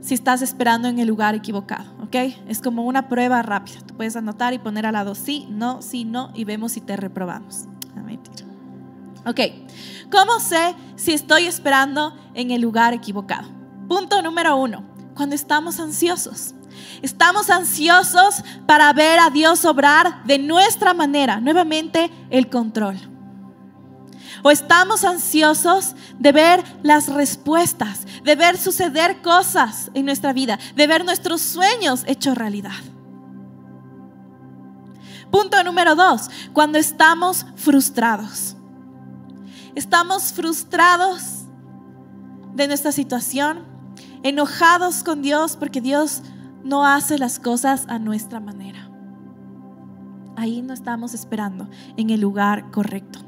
si 0.00 0.14
estás 0.14 0.40
esperando 0.40 0.86
en 0.86 1.00
el 1.00 1.08
lugar 1.08 1.34
equivocado, 1.34 1.84
¿ok? 2.00 2.14
Es 2.46 2.62
como 2.62 2.84
una 2.84 3.08
prueba 3.08 3.42
rápida. 3.42 3.80
Tú 3.84 3.96
puedes 3.96 4.14
anotar 4.14 4.54
y 4.54 4.58
poner 4.58 4.86
al 4.86 4.92
lado 4.92 5.16
sí, 5.16 5.48
no, 5.50 5.82
sí, 5.82 6.04
no 6.04 6.30
y 6.32 6.44
vemos 6.44 6.72
si 6.72 6.80
te 6.80 6.96
reprobamos. 6.96 7.64
Ah, 7.96 9.30
ok, 9.30 9.40
¿cómo 10.12 10.38
sé 10.38 10.76
si 10.94 11.12
estoy 11.12 11.46
esperando 11.46 12.14
en 12.34 12.52
el 12.52 12.60
lugar 12.60 12.94
equivocado? 12.94 13.48
Punto 13.88 14.22
número 14.22 14.56
uno 14.56 14.95
cuando 15.16 15.34
estamos 15.34 15.80
ansiosos. 15.80 16.54
Estamos 17.02 17.50
ansiosos 17.50 18.44
para 18.66 18.92
ver 18.92 19.18
a 19.18 19.30
Dios 19.30 19.64
obrar 19.64 20.22
de 20.24 20.38
nuestra 20.38 20.94
manera, 20.94 21.40
nuevamente 21.40 22.10
el 22.30 22.48
control. 22.50 22.96
O 24.42 24.50
estamos 24.50 25.04
ansiosos 25.04 25.96
de 26.18 26.32
ver 26.32 26.62
las 26.82 27.08
respuestas, 27.08 28.06
de 28.22 28.36
ver 28.36 28.58
suceder 28.58 29.22
cosas 29.22 29.90
en 29.94 30.04
nuestra 30.04 30.32
vida, 30.32 30.58
de 30.76 30.86
ver 30.86 31.04
nuestros 31.04 31.40
sueños 31.40 32.04
hechos 32.06 32.36
realidad. 32.36 32.72
Punto 35.30 35.64
número 35.64 35.96
dos, 35.96 36.28
cuando 36.52 36.78
estamos 36.78 37.46
frustrados. 37.56 38.54
Estamos 39.74 40.32
frustrados 40.32 41.46
de 42.54 42.68
nuestra 42.68 42.92
situación, 42.92 43.75
enojados 44.28 45.04
con 45.04 45.22
Dios 45.22 45.56
porque 45.56 45.80
Dios 45.80 46.22
no 46.64 46.84
hace 46.84 47.16
las 47.16 47.38
cosas 47.38 47.84
a 47.88 47.98
nuestra 47.98 48.40
manera. 48.40 48.90
Ahí 50.36 50.62
no 50.62 50.74
estamos 50.74 51.14
esperando 51.14 51.68
en 51.96 52.10
el 52.10 52.20
lugar 52.20 52.70
correcto. 52.72 53.20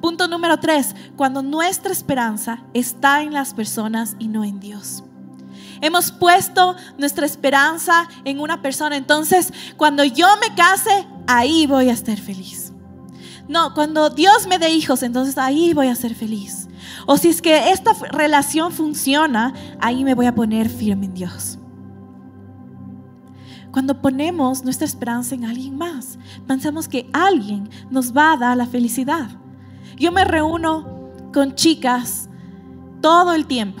Punto 0.00 0.26
número 0.26 0.58
tres, 0.58 0.96
cuando 1.16 1.42
nuestra 1.42 1.92
esperanza 1.92 2.64
está 2.72 3.22
en 3.22 3.32
las 3.32 3.52
personas 3.52 4.16
y 4.18 4.28
no 4.28 4.42
en 4.42 4.58
Dios. 4.58 5.04
Hemos 5.80 6.10
puesto 6.10 6.76
nuestra 6.96 7.26
esperanza 7.26 8.08
en 8.24 8.40
una 8.40 8.62
persona, 8.62 8.96
entonces 8.96 9.52
cuando 9.76 10.02
yo 10.02 10.26
me 10.40 10.54
case, 10.54 11.06
ahí 11.26 11.66
voy 11.66 11.90
a 11.90 11.92
estar 11.92 12.18
feliz. 12.18 12.72
No, 13.48 13.74
cuando 13.74 14.08
Dios 14.08 14.46
me 14.46 14.58
dé 14.58 14.70
hijos, 14.70 15.02
entonces 15.02 15.36
ahí 15.36 15.74
voy 15.74 15.88
a 15.88 15.94
ser 15.94 16.14
feliz. 16.14 16.68
O 17.06 17.16
si 17.16 17.28
es 17.28 17.42
que 17.42 17.70
esta 17.72 17.92
relación 18.10 18.72
funciona, 18.72 19.54
ahí 19.80 20.04
me 20.04 20.14
voy 20.14 20.26
a 20.26 20.34
poner 20.34 20.68
firme 20.68 21.06
en 21.06 21.14
Dios. 21.14 21.58
Cuando 23.72 24.00
ponemos 24.02 24.64
nuestra 24.64 24.84
esperanza 24.84 25.34
en 25.34 25.44
alguien 25.44 25.76
más, 25.76 26.18
pensamos 26.46 26.88
que 26.88 27.08
alguien 27.12 27.70
nos 27.90 28.14
va 28.14 28.32
a 28.32 28.36
dar 28.36 28.56
la 28.56 28.66
felicidad. 28.66 29.30
Yo 29.96 30.12
me 30.12 30.24
reúno 30.24 31.10
con 31.32 31.54
chicas 31.54 32.28
todo 33.00 33.32
el 33.32 33.46
tiempo. 33.46 33.80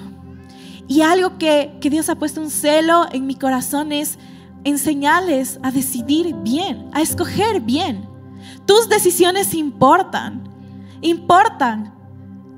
Y 0.88 1.02
algo 1.02 1.38
que, 1.38 1.76
que 1.80 1.90
Dios 1.90 2.08
ha 2.08 2.16
puesto 2.16 2.40
un 2.40 2.50
celo 2.50 3.06
en 3.12 3.26
mi 3.26 3.34
corazón 3.34 3.92
es 3.92 4.18
enseñarles 4.64 5.58
a 5.62 5.70
decidir 5.70 6.34
bien, 6.36 6.88
a 6.92 7.02
escoger 7.02 7.60
bien. 7.60 8.08
Tus 8.66 8.88
decisiones 8.88 9.54
importan, 9.54 10.48
importan 11.02 11.92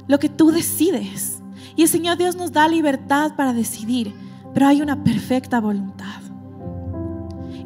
lo 0.07 0.19
que 0.19 0.29
tú 0.29 0.51
decides. 0.51 1.41
Y 1.77 1.83
el 1.83 1.89
Señor 1.89 2.17
Dios 2.17 2.37
nos 2.37 2.53
da 2.53 2.69
libertad 2.69 3.35
para 3.37 3.53
decidir, 3.53 4.15
pero 4.53 4.67
hay 4.67 4.83
una 4.83 5.03
perfecta 5.03 5.61
voluntad. 5.61 6.23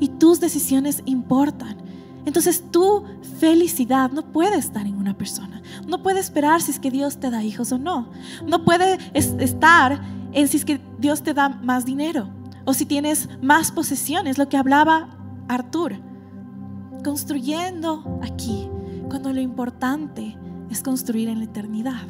Y 0.01 0.09
tus 0.09 0.41
decisiones 0.41 1.03
importan. 1.05 1.77
Entonces 2.25 2.63
tu 2.71 3.05
felicidad 3.39 4.11
no 4.11 4.23
puede 4.23 4.59
estar 4.59 4.87
en 4.87 4.97
una 4.97 5.17
persona. 5.17 5.63
No 5.87 6.03
puede 6.03 6.21
esperar 6.21 6.61
si 6.61 6.71
es 6.71 6.79
que 6.79 6.91
Dios 6.91 7.19
te 7.19 7.31
da 7.31 7.43
hijos 7.43 7.73
o 7.73 7.79
no. 7.79 8.11
No 8.47 8.65
puede 8.65 8.99
estar 9.15 10.01
en 10.33 10.49
si 10.49 10.57
es 10.59 10.65
que 10.65 10.81
Dios 10.99 11.23
te 11.23 11.35
da 11.35 11.49
más 11.49 11.85
dinero 11.85 12.29
o 12.69 12.75
si 12.75 12.85
tienes 12.85 13.31
más 13.41 13.73
posesiones, 13.73 14.37
lo 14.37 14.51
que 14.51 14.59
hablaba 14.59 15.09
Artur. 15.49 15.95
Construyendo 17.03 18.21
aquí, 18.23 18.69
cuando 19.09 19.33
lo 19.33 19.41
importante 19.41 20.37
es 20.71 20.83
construir 20.83 21.31
en 21.31 21.39
la 21.39 21.45
eternidad. 21.45 22.07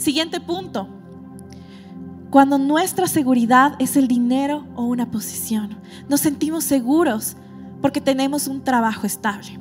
Siguiente 0.00 0.40
punto. 0.40 0.88
Cuando 2.30 2.56
nuestra 2.56 3.06
seguridad 3.06 3.74
es 3.78 3.98
el 3.98 4.08
dinero 4.08 4.66
o 4.74 4.84
una 4.84 5.10
posición, 5.10 5.78
nos 6.08 6.20
sentimos 6.20 6.64
seguros 6.64 7.36
porque 7.82 8.00
tenemos 8.00 8.46
un 8.46 8.64
trabajo 8.64 9.06
estable, 9.06 9.60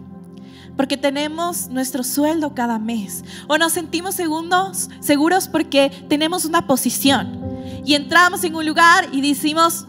porque 0.77 0.95
tenemos 0.95 1.67
nuestro 1.67 2.03
sueldo 2.03 2.55
cada 2.55 2.79
mes, 2.79 3.25
o 3.49 3.57
nos 3.57 3.73
sentimos 3.73 4.15
seguros, 4.15 4.89
seguros 5.01 5.49
porque 5.49 6.05
tenemos 6.07 6.45
una 6.45 6.65
posición 6.65 7.37
y 7.83 7.95
entramos 7.95 8.41
en 8.45 8.55
un 8.55 8.65
lugar 8.65 9.09
y 9.11 9.19
decimos, 9.19 9.87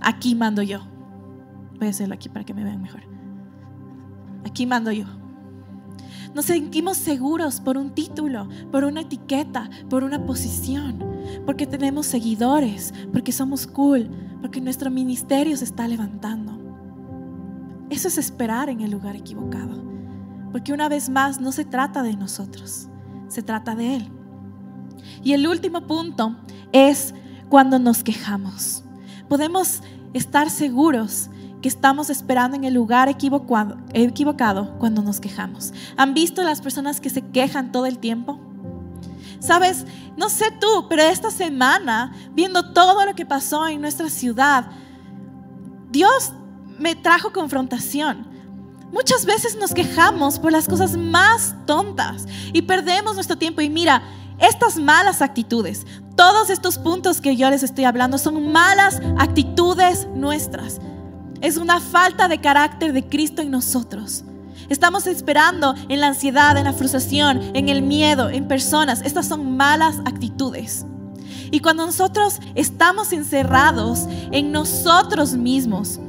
aquí 0.00 0.34
mando 0.34 0.62
yo. 0.62 0.80
Voy 1.78 1.86
a 1.86 1.90
hacerlo 1.90 2.14
aquí 2.14 2.28
para 2.28 2.44
que 2.44 2.54
me 2.54 2.64
vean 2.64 2.82
mejor. 2.82 3.02
Aquí 4.44 4.66
mando 4.66 4.90
yo. 4.90 5.06
Nos 6.36 6.44
sentimos 6.44 6.98
seguros 6.98 7.62
por 7.62 7.78
un 7.78 7.94
título, 7.94 8.46
por 8.70 8.84
una 8.84 9.00
etiqueta, 9.00 9.70
por 9.88 10.04
una 10.04 10.26
posición, 10.26 11.02
porque 11.46 11.66
tenemos 11.66 12.04
seguidores, 12.04 12.92
porque 13.10 13.32
somos 13.32 13.66
cool, 13.66 14.10
porque 14.42 14.60
nuestro 14.60 14.90
ministerio 14.90 15.56
se 15.56 15.64
está 15.64 15.88
levantando. 15.88 16.52
Eso 17.88 18.08
es 18.08 18.18
esperar 18.18 18.68
en 18.68 18.82
el 18.82 18.90
lugar 18.90 19.16
equivocado, 19.16 19.82
porque 20.52 20.74
una 20.74 20.90
vez 20.90 21.08
más 21.08 21.40
no 21.40 21.52
se 21.52 21.64
trata 21.64 22.02
de 22.02 22.14
nosotros, 22.14 22.90
se 23.28 23.40
trata 23.40 23.74
de 23.74 23.96
Él. 23.96 24.08
Y 25.24 25.32
el 25.32 25.48
último 25.48 25.86
punto 25.86 26.36
es 26.70 27.14
cuando 27.48 27.78
nos 27.78 28.02
quejamos. 28.04 28.84
Podemos 29.30 29.80
estar 30.12 30.50
seguros 30.50 31.30
estamos 31.62 32.10
esperando 32.10 32.56
en 32.56 32.64
el 32.64 32.74
lugar 32.74 33.08
equivocado, 33.08 33.76
equivocado 33.92 34.78
cuando 34.78 35.02
nos 35.02 35.20
quejamos. 35.20 35.72
¿Han 35.96 36.14
visto 36.14 36.42
las 36.42 36.60
personas 36.60 37.00
que 37.00 37.10
se 37.10 37.22
quejan 37.22 37.72
todo 37.72 37.86
el 37.86 37.98
tiempo? 37.98 38.38
Sabes, 39.40 39.84
no 40.16 40.28
sé 40.28 40.46
tú, 40.60 40.86
pero 40.88 41.02
esta 41.02 41.30
semana, 41.30 42.14
viendo 42.32 42.72
todo 42.72 43.04
lo 43.04 43.14
que 43.14 43.26
pasó 43.26 43.66
en 43.66 43.80
nuestra 43.80 44.08
ciudad, 44.08 44.66
Dios 45.90 46.32
me 46.78 46.94
trajo 46.94 47.32
confrontación. 47.32 48.26
Muchas 48.92 49.26
veces 49.26 49.56
nos 49.56 49.74
quejamos 49.74 50.38
por 50.38 50.52
las 50.52 50.68
cosas 50.68 50.96
más 50.96 51.54
tontas 51.66 52.26
y 52.52 52.62
perdemos 52.62 53.14
nuestro 53.14 53.36
tiempo. 53.36 53.60
Y 53.60 53.68
mira, 53.68 54.02
estas 54.38 54.76
malas 54.76 55.22
actitudes, 55.22 55.86
todos 56.16 56.50
estos 56.50 56.78
puntos 56.78 57.20
que 57.20 57.36
yo 57.36 57.50
les 57.50 57.62
estoy 57.62 57.84
hablando 57.84 58.16
son 58.18 58.52
malas 58.52 59.00
actitudes 59.18 60.06
nuestras. 60.14 60.80
Es 61.40 61.56
una 61.56 61.80
falta 61.80 62.28
de 62.28 62.40
carácter 62.40 62.92
de 62.92 63.04
Cristo 63.04 63.42
en 63.42 63.50
nosotros. 63.50 64.24
Estamos 64.68 65.06
esperando 65.06 65.74
en 65.88 66.00
la 66.00 66.08
ansiedad, 66.08 66.56
en 66.56 66.64
la 66.64 66.72
frustración, 66.72 67.40
en 67.54 67.68
el 67.68 67.82
miedo, 67.82 68.30
en 68.30 68.48
personas. 68.48 69.02
Estas 69.02 69.28
son 69.28 69.56
malas 69.56 69.96
actitudes. 70.04 70.84
Y 71.50 71.60
cuando 71.60 71.86
nosotros 71.86 72.40
estamos 72.54 73.12
encerrados 73.12 74.06
en 74.32 74.50
nosotros 74.50 75.34
mismos, 75.34 76.00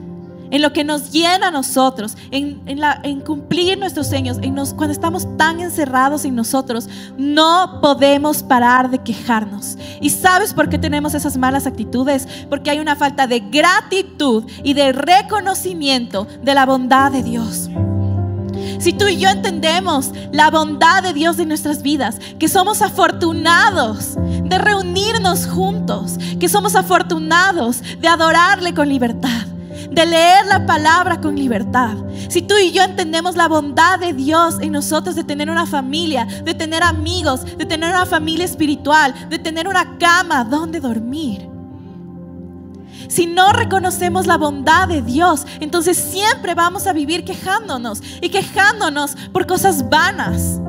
en 0.52 0.62
lo 0.62 0.74
que 0.74 0.84
nos 0.84 1.12
llena 1.12 1.48
a 1.48 1.52
nosotros, 1.52 2.16
en, 2.32 3.22
cumplir 3.22 3.78
nuestros 3.78 4.08
sueños, 4.08 4.38
en 4.42 4.56
cuando 4.56 4.92
estamos 4.92 5.28
tan 5.38 5.60
encerrados 5.60 6.26
en 6.26 6.36
nosotros, 6.36 6.88
no 7.18 7.80
podemos 7.82 8.44
parar 8.44 8.90
de 8.90 9.00
quejarnos. 9.00 9.78
¿Y 10.02 10.10
sabes 10.10 10.54
por 10.54 10.70
qué 10.70 10.78
tenemos 10.78 11.14
esas 11.14 11.38
malas 11.38 11.68
actitudes? 11.68 12.28
Porque 12.50 12.70
hay 12.70 12.80
una 12.80 12.96
falta 12.96 13.28
de 13.28 13.40
gratitud 13.40 14.46
y 14.64 14.74
de 14.74 14.92
reconocimiento 14.92 16.28
de 16.42 16.54
la 16.54 16.66
bondad 16.66 17.12
de 17.12 17.24
Dios. 17.24 17.70
Si 18.80 18.94
tú 18.94 19.08
y 19.08 19.18
yo 19.18 19.30
entendemos 19.30 20.12
la 20.32 20.52
bondad 20.52 21.02
de 21.04 21.14
Dios 21.14 21.40
en 21.40 21.48
nuestras 21.48 21.82
vidas, 21.82 22.20
que 22.40 22.48
somos 22.48 22.82
afortunados 22.82 24.16
de 24.16 24.58
reunirnos 24.58 25.48
juntos, 25.48 26.18
que 26.40 26.50
somos 26.50 26.76
afortunados 26.76 27.82
de 28.00 28.08
adorarle 28.08 28.74
con 28.74 28.90
libertad, 28.90 29.48
de 29.92 30.06
leer 30.06 30.46
la 30.46 30.66
palabra 30.66 31.20
con 31.22 31.36
libertad. 31.36 31.96
Si 32.30 32.42
tú 32.42 32.56
y 32.58 32.72
yo 32.72 32.84
entendemos 32.84 33.36
la 33.36 33.48
bondad 33.48 34.00
de 34.00 34.14
Dios 34.14 34.58
en 34.62 34.72
nosotros 34.72 35.16
de 35.16 35.24
tener 35.24 35.50
una 35.50 35.66
familia, 35.66 36.26
de 36.26 36.54
tener 36.54 36.84
amigos, 36.84 37.46
de 37.58 37.66
tener 37.66 37.90
una 37.90 38.06
familia 38.06 38.46
espiritual, 38.46 39.14
de 39.30 39.40
tener 39.40 39.68
una 39.68 39.98
cama 39.98 40.44
donde 40.44 40.80
dormir. 40.80 41.50
Si 43.08 43.26
no 43.26 43.54
reconocemos 43.54 44.28
la 44.28 44.38
bondad 44.38 44.88
de 44.88 45.02
Dios, 45.02 45.46
entonces 45.60 45.98
siempre 45.98 46.56
vamos 46.56 46.88
a 46.88 46.94
vivir 46.94 47.24
quejándonos 47.24 48.02
y 48.22 48.30
quejándonos 48.30 49.16
por 49.32 49.48
cosas 49.48 49.90
vanas 49.90 50.60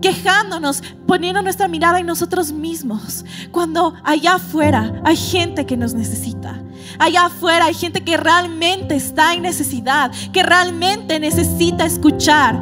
quejándonos, 0.00 0.82
poniendo 1.06 1.42
nuestra 1.42 1.68
mirada 1.68 2.00
en 2.00 2.06
nosotros 2.06 2.52
mismos, 2.52 3.24
cuando 3.50 3.94
allá 4.04 4.34
afuera 4.34 5.00
hay 5.04 5.16
gente 5.16 5.66
que 5.66 5.76
nos 5.76 5.94
necesita. 5.94 6.62
Allá 6.98 7.26
afuera 7.26 7.66
hay 7.66 7.74
gente 7.74 8.02
que 8.02 8.16
realmente 8.16 8.96
está 8.96 9.34
en 9.34 9.42
necesidad, 9.42 10.10
que 10.32 10.42
realmente 10.42 11.20
necesita 11.20 11.84
escuchar 11.84 12.56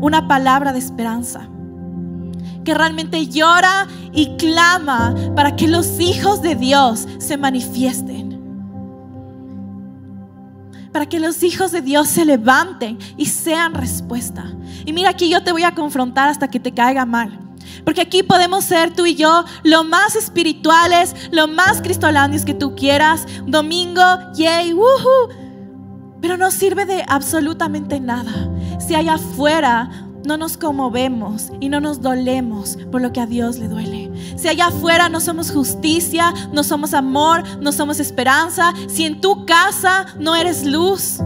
una 0.00 0.28
palabra 0.28 0.72
de 0.72 0.78
esperanza. 0.78 1.48
Que 2.64 2.74
realmente 2.74 3.26
llora 3.26 3.86
y 4.12 4.36
clama 4.36 5.14
para 5.34 5.56
que 5.56 5.66
los 5.66 5.98
hijos 5.98 6.42
de 6.42 6.56
Dios 6.56 7.08
se 7.18 7.36
manifiesten 7.36 8.39
para 10.92 11.06
que 11.06 11.20
los 11.20 11.42
hijos 11.42 11.72
de 11.72 11.82
Dios 11.82 12.08
se 12.08 12.24
levanten 12.24 12.98
y 13.16 13.26
sean 13.26 13.74
respuesta. 13.74 14.52
Y 14.84 14.92
mira 14.92 15.10
aquí 15.10 15.28
yo 15.28 15.42
te 15.42 15.52
voy 15.52 15.62
a 15.62 15.74
confrontar 15.74 16.28
hasta 16.28 16.48
que 16.48 16.60
te 16.60 16.72
caiga 16.72 17.06
mal. 17.06 17.38
Porque 17.84 18.00
aquí 18.00 18.22
podemos 18.22 18.64
ser 18.64 18.94
tú 18.94 19.06
y 19.06 19.14
yo 19.14 19.44
lo 19.62 19.84
más 19.84 20.16
espirituales, 20.16 21.14
lo 21.30 21.48
más 21.48 21.80
cristolanes 21.80 22.44
que 22.44 22.54
tú 22.54 22.74
quieras. 22.74 23.26
Domingo, 23.46 24.02
yay, 24.34 24.72
woohoo. 24.72 25.28
Pero 26.20 26.36
no 26.36 26.50
sirve 26.50 26.84
de 26.84 27.04
absolutamente 27.08 28.00
nada. 28.00 28.32
Si 28.86 28.94
allá 28.94 29.14
afuera 29.14 30.09
no 30.24 30.36
nos 30.36 30.56
conmovemos 30.56 31.50
y 31.60 31.68
no 31.68 31.80
nos 31.80 32.00
dolemos 32.00 32.76
por 32.90 33.00
lo 33.00 33.12
que 33.12 33.20
a 33.20 33.26
Dios 33.26 33.58
le 33.58 33.68
duele. 33.68 34.10
Si 34.36 34.48
allá 34.48 34.66
afuera 34.66 35.08
no 35.08 35.20
somos 35.20 35.50
justicia, 35.50 36.32
no 36.52 36.62
somos 36.64 36.94
amor, 36.94 37.42
no 37.60 37.72
somos 37.72 38.00
esperanza, 38.00 38.72
si 38.88 39.04
en 39.04 39.20
tu 39.20 39.46
casa 39.46 40.06
no 40.18 40.36
eres 40.36 40.64
luz, 40.64 41.20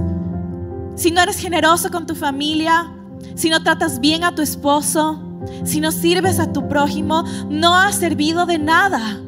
si 0.95 1.11
no 1.11 1.21
eres 1.21 1.39
generoso 1.39 1.91
con 1.91 2.07
tu 2.07 2.15
familia, 2.15 2.93
si 3.35 3.51
no 3.51 3.63
tratas 3.63 4.01
bien 4.01 4.25
a 4.25 4.35
tu 4.35 4.43
esposo, 4.43 5.21
si 5.65 5.81
no 5.81 5.93
sirves 5.93 6.39
a 6.39 6.53
tu 6.53 6.69
prójimo, 6.69 7.25
no 7.49 7.75
has 7.75 7.97
servido 7.97 8.47
de 8.47 8.59
nada. 8.59 9.21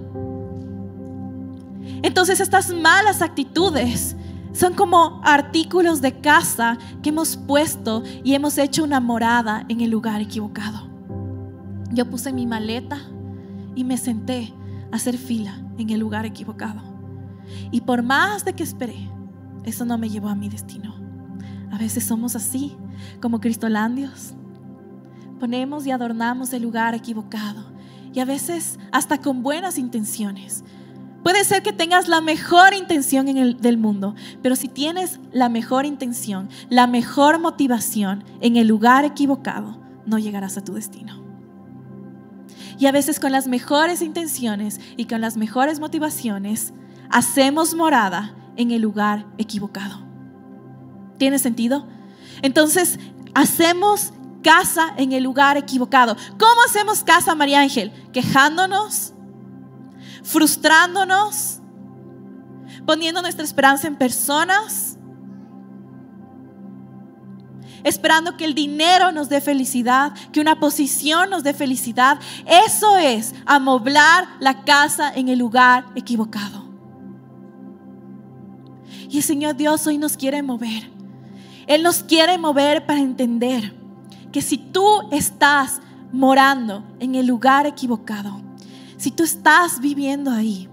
Entonces 2.02 2.40
estas 2.40 2.70
malas 2.70 3.22
actitudes 3.22 4.16
son 4.56 4.72
como 4.72 5.20
artículos 5.22 6.00
de 6.00 6.18
casa 6.20 6.78
que 7.02 7.10
hemos 7.10 7.36
puesto 7.36 8.02
y 8.24 8.32
hemos 8.32 8.56
hecho 8.56 8.84
una 8.84 9.00
morada 9.00 9.66
en 9.68 9.82
el 9.82 9.90
lugar 9.90 10.22
equivocado. 10.22 10.88
Yo 11.92 12.08
puse 12.08 12.32
mi 12.32 12.46
maleta 12.46 12.98
y 13.74 13.84
me 13.84 13.98
senté 13.98 14.54
a 14.90 14.96
hacer 14.96 15.18
fila 15.18 15.60
en 15.76 15.90
el 15.90 16.00
lugar 16.00 16.24
equivocado. 16.24 16.80
Y 17.70 17.82
por 17.82 18.02
más 18.02 18.46
de 18.46 18.54
que 18.54 18.62
esperé, 18.62 19.10
eso 19.64 19.84
no 19.84 19.98
me 19.98 20.08
llevó 20.08 20.30
a 20.30 20.34
mi 20.34 20.48
destino. 20.48 20.94
A 21.70 21.76
veces 21.76 22.04
somos 22.04 22.34
así, 22.34 22.78
como 23.20 23.40
cristolandios. 23.40 24.32
Ponemos 25.38 25.86
y 25.86 25.90
adornamos 25.90 26.54
el 26.54 26.62
lugar 26.62 26.94
equivocado. 26.94 27.62
Y 28.14 28.20
a 28.20 28.24
veces 28.24 28.78
hasta 28.90 29.20
con 29.20 29.42
buenas 29.42 29.76
intenciones. 29.76 30.64
Puede 31.26 31.42
ser 31.42 31.64
que 31.64 31.72
tengas 31.72 32.06
la 32.06 32.20
mejor 32.20 32.72
intención 32.72 33.26
en 33.26 33.36
el, 33.36 33.60
del 33.60 33.78
mundo, 33.78 34.14
pero 34.42 34.54
si 34.54 34.68
tienes 34.68 35.18
la 35.32 35.48
mejor 35.48 35.84
intención, 35.84 36.48
la 36.68 36.86
mejor 36.86 37.40
motivación 37.40 38.22
en 38.40 38.56
el 38.56 38.68
lugar 38.68 39.04
equivocado, 39.04 39.76
no 40.06 40.20
llegarás 40.20 40.56
a 40.56 40.62
tu 40.62 40.74
destino. 40.74 41.20
Y 42.78 42.86
a 42.86 42.92
veces 42.92 43.18
con 43.18 43.32
las 43.32 43.48
mejores 43.48 44.02
intenciones 44.02 44.80
y 44.96 45.06
con 45.06 45.20
las 45.20 45.36
mejores 45.36 45.80
motivaciones, 45.80 46.72
hacemos 47.10 47.74
morada 47.74 48.32
en 48.56 48.70
el 48.70 48.82
lugar 48.82 49.26
equivocado. 49.36 50.06
¿Tiene 51.18 51.40
sentido? 51.40 51.88
Entonces, 52.42 53.00
hacemos 53.34 54.12
casa 54.44 54.94
en 54.96 55.10
el 55.10 55.24
lugar 55.24 55.56
equivocado. 55.56 56.16
¿Cómo 56.38 56.62
hacemos 56.68 57.02
casa, 57.02 57.34
María 57.34 57.62
Ángel? 57.62 57.90
Quejándonos, 58.12 59.12
frustrándonos, 60.26 61.60
poniendo 62.84 63.22
nuestra 63.22 63.44
esperanza 63.44 63.86
en 63.86 63.94
personas, 63.94 64.98
esperando 67.84 68.36
que 68.36 68.44
el 68.44 68.54
dinero 68.54 69.12
nos 69.12 69.28
dé 69.28 69.40
felicidad, 69.40 70.12
que 70.32 70.40
una 70.40 70.58
posición 70.58 71.30
nos 71.30 71.44
dé 71.44 71.54
felicidad. 71.54 72.18
Eso 72.44 72.96
es 72.96 73.34
amoblar 73.46 74.26
la 74.40 74.64
casa 74.64 75.12
en 75.14 75.28
el 75.28 75.38
lugar 75.38 75.86
equivocado. 75.94 76.66
Y 79.08 79.18
el 79.18 79.22
Señor 79.22 79.54
Dios 79.54 79.86
hoy 79.86 79.98
nos 79.98 80.16
quiere 80.16 80.42
mover. 80.42 80.90
Él 81.68 81.84
nos 81.84 82.02
quiere 82.02 82.36
mover 82.36 82.84
para 82.84 82.98
entender 82.98 83.76
que 84.32 84.42
si 84.42 84.58
tú 84.58 84.84
estás 85.12 85.80
morando 86.12 86.82
en 86.98 87.14
el 87.14 87.26
lugar 87.26 87.66
equivocado, 87.66 88.45
si 89.06 89.12
tú 89.12 89.22
estás 89.22 89.78
viviendo 89.78 90.32
ahí, 90.32 90.68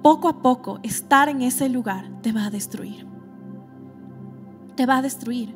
poco 0.00 0.28
a 0.28 0.40
poco 0.40 0.80
estar 0.82 1.28
en 1.28 1.42
ese 1.42 1.68
lugar 1.68 2.10
te 2.22 2.32
va 2.32 2.46
a 2.46 2.50
destruir. 2.50 3.06
Te 4.74 4.86
va 4.86 4.96
a 4.96 5.02
destruir. 5.02 5.54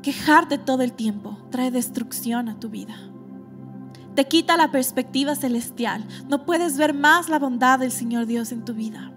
Quejarte 0.00 0.56
todo 0.56 0.80
el 0.80 0.94
tiempo 0.94 1.36
trae 1.50 1.70
destrucción 1.70 2.48
a 2.48 2.58
tu 2.58 2.70
vida. 2.70 2.94
Te 4.14 4.24
quita 4.24 4.56
la 4.56 4.70
perspectiva 4.70 5.34
celestial. 5.34 6.06
No 6.26 6.46
puedes 6.46 6.78
ver 6.78 6.94
más 6.94 7.28
la 7.28 7.38
bondad 7.38 7.78
del 7.78 7.92
Señor 7.92 8.24
Dios 8.24 8.50
en 8.50 8.64
tu 8.64 8.72
vida. 8.72 9.12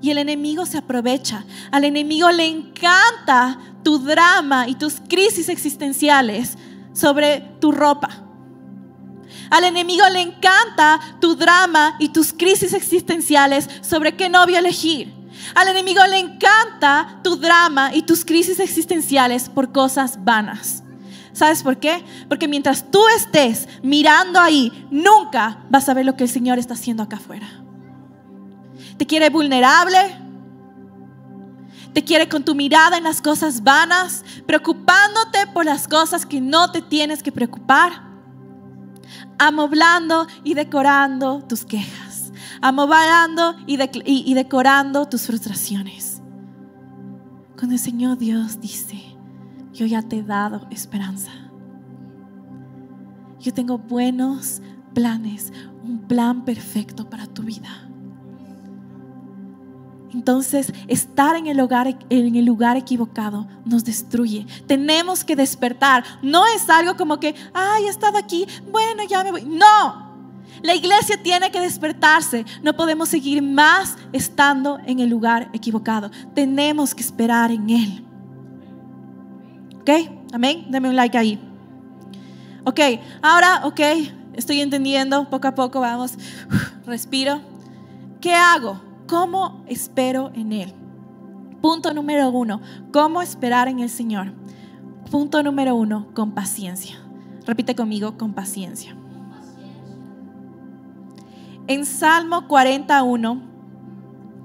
Y 0.00 0.10
el 0.10 0.18
enemigo 0.18 0.64
se 0.64 0.78
aprovecha. 0.78 1.44
Al 1.72 1.82
enemigo 1.82 2.30
le 2.30 2.46
encanta 2.46 3.58
tu 3.82 3.98
drama 3.98 4.68
y 4.68 4.76
tus 4.76 5.00
crisis 5.08 5.48
existenciales 5.48 6.56
sobre 6.92 7.40
tu 7.58 7.72
ropa 7.72 8.21
al 9.50 9.64
enemigo 9.64 10.04
le 10.10 10.20
encanta 10.20 11.00
tu 11.20 11.36
drama 11.36 11.96
y 11.98 12.08
tus 12.08 12.32
crisis 12.32 12.72
existenciales 12.72 13.68
sobre 13.82 14.16
qué 14.16 14.28
novio 14.28 14.58
elegir. 14.58 15.12
Al 15.54 15.68
enemigo 15.68 16.00
le 16.06 16.18
encanta 16.18 17.20
tu 17.22 17.36
drama 17.36 17.94
y 17.94 18.02
tus 18.02 18.24
crisis 18.24 18.60
existenciales 18.60 19.48
por 19.48 19.72
cosas 19.72 20.24
vanas. 20.24 20.82
¿Sabes 21.32 21.62
por 21.62 21.78
qué? 21.78 22.04
Porque 22.28 22.48
mientras 22.48 22.90
tú 22.90 23.00
estés 23.16 23.68
mirando 23.82 24.38
ahí, 24.38 24.86
nunca 24.90 25.64
vas 25.70 25.88
a 25.88 25.94
ver 25.94 26.04
lo 26.04 26.16
que 26.16 26.24
el 26.24 26.30
Señor 26.30 26.58
está 26.58 26.74
haciendo 26.74 27.02
acá 27.02 27.16
afuera. 27.16 27.48
Te 28.98 29.06
quiere 29.06 29.30
vulnerable, 29.30 29.98
te 31.94 32.04
quiere 32.04 32.28
con 32.28 32.44
tu 32.44 32.54
mirada 32.54 32.98
en 32.98 33.04
las 33.04 33.22
cosas 33.22 33.62
vanas, 33.62 34.24
preocupándote 34.46 35.46
por 35.54 35.64
las 35.64 35.88
cosas 35.88 36.26
que 36.26 36.40
no 36.40 36.70
te 36.70 36.82
tienes 36.82 37.22
que 37.22 37.32
preocupar 37.32 38.11
amoblando 39.46 40.26
y 40.44 40.54
decorando 40.54 41.42
tus 41.42 41.64
quejas, 41.64 42.32
amobando 42.60 43.56
y, 43.66 43.76
y 44.04 44.34
decorando 44.34 45.08
tus 45.08 45.26
frustraciones. 45.26 46.22
Cuando 47.56 47.74
el 47.74 47.80
Señor 47.80 48.18
Dios 48.18 48.60
dice, 48.60 49.16
yo 49.72 49.86
ya 49.86 50.02
te 50.02 50.18
he 50.18 50.22
dado 50.22 50.66
esperanza. 50.70 51.32
Yo 53.40 53.52
tengo 53.52 53.78
buenos 53.78 54.62
planes, 54.94 55.52
un 55.82 56.06
plan 56.06 56.44
perfecto 56.44 57.10
para 57.10 57.26
tu 57.26 57.42
vida. 57.42 57.88
Entonces, 60.14 60.72
estar 60.88 61.36
en 61.36 61.46
el, 61.46 61.56
lugar, 61.56 61.96
en 62.10 62.36
el 62.36 62.44
lugar 62.44 62.76
equivocado 62.76 63.46
nos 63.64 63.84
destruye. 63.84 64.46
Tenemos 64.66 65.24
que 65.24 65.36
despertar. 65.36 66.04
No 66.22 66.44
es 66.46 66.68
algo 66.68 66.96
como 66.96 67.18
que, 67.18 67.34
ay, 67.54 67.84
he 67.84 67.88
estado 67.88 68.18
aquí, 68.18 68.46
bueno, 68.70 69.02
ya 69.08 69.24
me 69.24 69.30
voy. 69.30 69.44
No, 69.44 70.12
la 70.62 70.74
iglesia 70.74 71.20
tiene 71.22 71.50
que 71.50 71.60
despertarse. 71.60 72.44
No 72.62 72.74
podemos 72.74 73.08
seguir 73.08 73.42
más 73.42 73.96
estando 74.12 74.78
en 74.86 75.00
el 75.00 75.08
lugar 75.08 75.48
equivocado. 75.52 76.10
Tenemos 76.34 76.94
que 76.94 77.02
esperar 77.02 77.50
en 77.50 77.70
Él. 77.70 78.04
¿Ok? 79.80 79.90
Amén. 80.32 80.66
Dame 80.68 80.88
un 80.88 80.96
like 80.96 81.16
ahí. 81.16 81.40
Ok, 82.64 82.78
ahora, 83.22 83.62
ok, 83.64 83.80
estoy 84.34 84.60
entendiendo. 84.60 85.28
Poco 85.28 85.48
a 85.48 85.54
poco 85.54 85.80
vamos. 85.80 86.12
Respiro. 86.86 87.40
¿Qué 88.20 88.34
hago? 88.34 88.91
¿Cómo 89.12 89.62
espero 89.66 90.30
en 90.34 90.54
Él? 90.54 90.72
Punto 91.60 91.92
número 91.92 92.30
uno, 92.30 92.62
¿cómo 92.94 93.20
esperar 93.20 93.68
en 93.68 93.80
el 93.80 93.90
Señor? 93.90 94.32
Punto 95.10 95.42
número 95.42 95.74
uno, 95.74 96.06
con 96.14 96.32
paciencia. 96.32 96.96
Repite 97.46 97.74
conmigo, 97.74 98.16
con 98.16 98.32
paciencia. 98.32 98.96
En 101.66 101.84
Salmo 101.84 102.48
41 102.48 103.42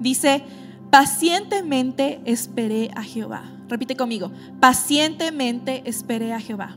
dice, 0.00 0.44
pacientemente 0.90 2.20
esperé 2.26 2.90
a 2.94 3.02
Jehová. 3.02 3.44
Repite 3.70 3.96
conmigo, 3.96 4.30
pacientemente 4.60 5.80
esperé 5.86 6.34
a 6.34 6.40
Jehová. 6.40 6.76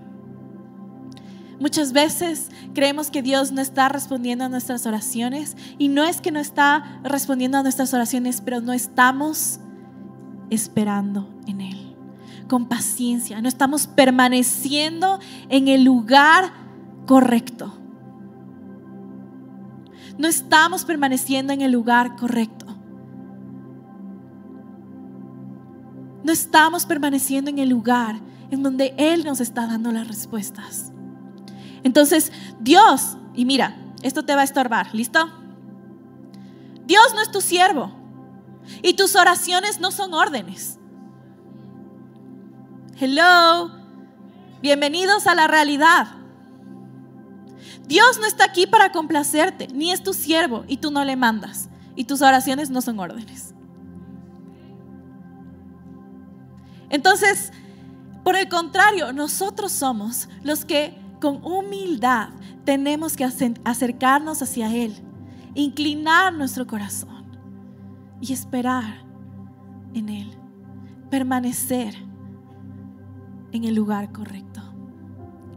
Muchas 1.61 1.93
veces 1.93 2.49
creemos 2.73 3.11
que 3.11 3.21
Dios 3.21 3.51
no 3.51 3.61
está 3.61 3.87
respondiendo 3.87 4.43
a 4.43 4.49
nuestras 4.49 4.87
oraciones 4.87 5.55
y 5.77 5.89
no 5.89 6.03
es 6.03 6.19
que 6.19 6.31
no 6.31 6.39
está 6.39 6.99
respondiendo 7.03 7.59
a 7.59 7.61
nuestras 7.61 7.93
oraciones, 7.93 8.41
pero 8.41 8.61
no 8.61 8.73
estamos 8.73 9.59
esperando 10.49 11.29
en 11.45 11.61
Él. 11.61 11.95
Con 12.47 12.67
paciencia, 12.67 13.39
no 13.43 13.47
estamos 13.47 13.85
permaneciendo 13.85 15.19
en 15.49 15.67
el 15.67 15.83
lugar 15.83 16.51
correcto. 17.05 17.71
No 20.17 20.27
estamos 20.27 20.83
permaneciendo 20.83 21.53
en 21.53 21.61
el 21.61 21.71
lugar 21.71 22.15
correcto. 22.15 22.65
No 26.23 26.31
estamos 26.31 26.87
permaneciendo 26.87 27.51
en 27.51 27.59
el 27.59 27.69
lugar 27.69 28.15
en 28.49 28.63
donde 28.63 28.95
Él 28.97 29.23
nos 29.25 29.41
está 29.41 29.67
dando 29.67 29.91
las 29.91 30.07
respuestas. 30.07 30.90
Entonces, 31.83 32.31
Dios, 32.59 33.17
y 33.33 33.45
mira, 33.45 33.77
esto 34.03 34.23
te 34.23 34.35
va 34.35 34.41
a 34.41 34.45
estorbar, 34.45 34.93
¿listo? 34.93 35.29
Dios 36.85 37.13
no 37.13 37.21
es 37.21 37.31
tu 37.31 37.41
siervo 37.41 37.91
y 38.81 38.93
tus 38.93 39.15
oraciones 39.15 39.79
no 39.79 39.91
son 39.91 40.13
órdenes. 40.13 40.77
Hello, 42.99 43.71
bienvenidos 44.61 45.25
a 45.27 45.35
la 45.35 45.47
realidad. 45.47 46.07
Dios 47.87 48.19
no 48.19 48.25
está 48.25 48.45
aquí 48.45 48.67
para 48.67 48.91
complacerte, 48.91 49.67
ni 49.73 49.91
es 49.91 50.03
tu 50.03 50.13
siervo 50.13 50.63
y 50.67 50.77
tú 50.77 50.91
no 50.91 51.03
le 51.03 51.15
mandas. 51.15 51.69
Y 51.95 52.05
tus 52.05 52.21
oraciones 52.21 52.69
no 52.69 52.81
son 52.81 52.99
órdenes. 52.99 53.53
Entonces, 56.89 57.51
por 58.23 58.35
el 58.35 58.47
contrario, 58.49 59.11
nosotros 59.13 59.71
somos 59.71 60.29
los 60.43 60.63
que 60.65 61.00
con 61.21 61.43
humildad 61.45 62.29
tenemos 62.65 63.15
que 63.15 63.23
acercarnos 63.23 64.41
hacia 64.41 64.75
Él, 64.75 64.93
inclinar 65.55 66.33
nuestro 66.33 66.67
corazón 66.67 67.25
y 68.19 68.33
esperar 68.33 69.05
en 69.93 70.09
Él, 70.09 70.31
permanecer 71.09 71.95
en 73.53 73.63
el 73.63 73.75
lugar 73.75 74.11
correcto. 74.11 74.61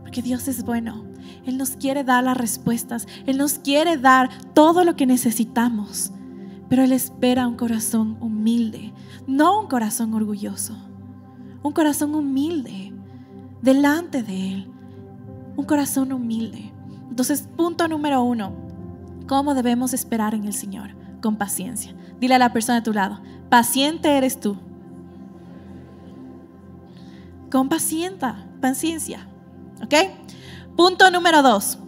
Porque 0.02 0.22
Dios 0.22 0.46
es 0.46 0.64
bueno, 0.64 1.04
Él 1.44 1.58
nos 1.58 1.70
quiere 1.70 2.04
dar 2.04 2.22
las 2.22 2.36
respuestas, 2.36 3.08
Él 3.26 3.38
nos 3.38 3.54
quiere 3.54 3.96
dar 3.96 4.30
todo 4.52 4.84
lo 4.84 4.94
que 4.94 5.06
necesitamos, 5.06 6.12
pero 6.68 6.84
Él 6.84 6.92
espera 6.92 7.48
un 7.48 7.56
corazón 7.56 8.16
humilde, 8.20 8.92
no 9.26 9.58
un 9.58 9.66
corazón 9.66 10.14
orgulloso 10.14 10.76
un 11.64 11.72
corazón 11.72 12.14
humilde 12.14 12.92
delante 13.62 14.22
de 14.22 14.52
Él. 14.52 14.70
Un 15.56 15.64
corazón 15.64 16.12
humilde. 16.12 16.72
Entonces, 17.08 17.48
punto 17.56 17.86
número 17.86 18.22
uno, 18.22 18.52
¿cómo 19.28 19.54
debemos 19.54 19.92
esperar 19.92 20.34
en 20.34 20.44
el 20.44 20.52
Señor? 20.52 20.90
Con 21.22 21.36
paciencia. 21.36 21.94
Dile 22.20 22.34
a 22.34 22.38
la 22.38 22.52
persona 22.52 22.80
de 22.80 22.84
tu 22.84 22.92
lado, 22.92 23.20
paciente 23.48 24.16
eres 24.16 24.40
tú. 24.40 24.56
Con 27.50 27.68
paciencia, 27.68 28.46
paciencia. 28.60 29.28
¿Ok? 29.82 29.94
Punto 30.76 31.10
número 31.10 31.42
dos, 31.42 31.78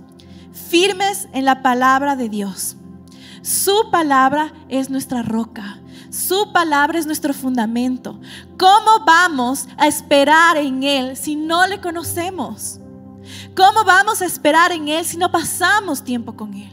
firmes 0.52 1.28
en 1.32 1.44
la 1.44 1.62
palabra 1.62 2.14
de 2.14 2.28
Dios. 2.28 2.76
Su 3.42 3.90
palabra 3.90 4.52
es 4.68 4.90
nuestra 4.90 5.22
roca. 5.22 5.80
Su 6.10 6.52
palabra 6.52 6.98
es 6.98 7.06
nuestro 7.06 7.34
fundamento. 7.34 8.20
¿Cómo 8.58 9.04
vamos 9.04 9.68
a 9.76 9.86
esperar 9.86 10.56
en 10.56 10.82
Él 10.82 11.16
si 11.16 11.36
no 11.36 11.66
le 11.66 11.80
conocemos? 11.80 12.80
¿Cómo 13.56 13.84
vamos 13.84 14.20
a 14.20 14.26
esperar 14.26 14.70
en 14.70 14.88
Él 14.88 15.06
si 15.06 15.16
no 15.16 15.32
pasamos 15.32 16.04
tiempo 16.04 16.36
con 16.36 16.52
Él? 16.52 16.70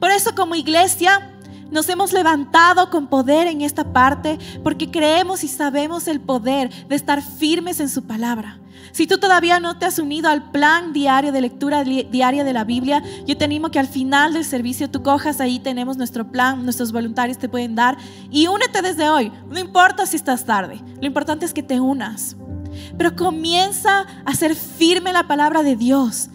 Por 0.00 0.10
eso 0.10 0.34
como 0.34 0.54
iglesia 0.54 1.30
nos 1.70 1.86
hemos 1.90 2.14
levantado 2.14 2.88
con 2.88 3.08
poder 3.08 3.46
en 3.46 3.60
esta 3.60 3.92
parte 3.92 4.38
porque 4.62 4.90
creemos 4.90 5.44
y 5.44 5.48
sabemos 5.48 6.08
el 6.08 6.20
poder 6.20 6.70
de 6.88 6.96
estar 6.96 7.20
firmes 7.20 7.78
en 7.78 7.90
su 7.90 8.04
palabra. 8.04 8.58
Si 8.92 9.06
tú 9.06 9.18
todavía 9.18 9.60
no 9.60 9.76
te 9.76 9.84
has 9.84 9.98
unido 9.98 10.30
al 10.30 10.50
plan 10.50 10.94
diario 10.94 11.30
de 11.30 11.42
lectura 11.42 11.84
diaria 11.84 12.42
de 12.42 12.52
la 12.54 12.64
Biblia, 12.64 13.02
yo 13.26 13.36
te 13.36 13.44
animo 13.44 13.70
que 13.70 13.78
al 13.78 13.88
final 13.88 14.32
del 14.32 14.46
servicio 14.46 14.90
tú 14.90 15.02
cojas 15.02 15.40
ahí, 15.40 15.58
tenemos 15.58 15.98
nuestro 15.98 16.30
plan, 16.30 16.64
nuestros 16.64 16.90
voluntarios 16.90 17.36
te 17.36 17.50
pueden 17.50 17.74
dar 17.74 17.98
y 18.30 18.46
únete 18.46 18.80
desde 18.80 19.10
hoy. 19.10 19.30
No 19.50 19.58
importa 19.58 20.06
si 20.06 20.16
estás 20.16 20.46
tarde, 20.46 20.80
lo 21.00 21.06
importante 21.06 21.44
es 21.44 21.52
que 21.52 21.62
te 21.62 21.80
unas. 21.80 22.34
Pero 22.96 23.16
comienza 23.16 24.06
a 24.24 24.34
ser 24.34 24.54
firme 24.54 25.12
la 25.12 25.26
palabra 25.26 25.62
de 25.62 25.76
Dios. 25.76 26.28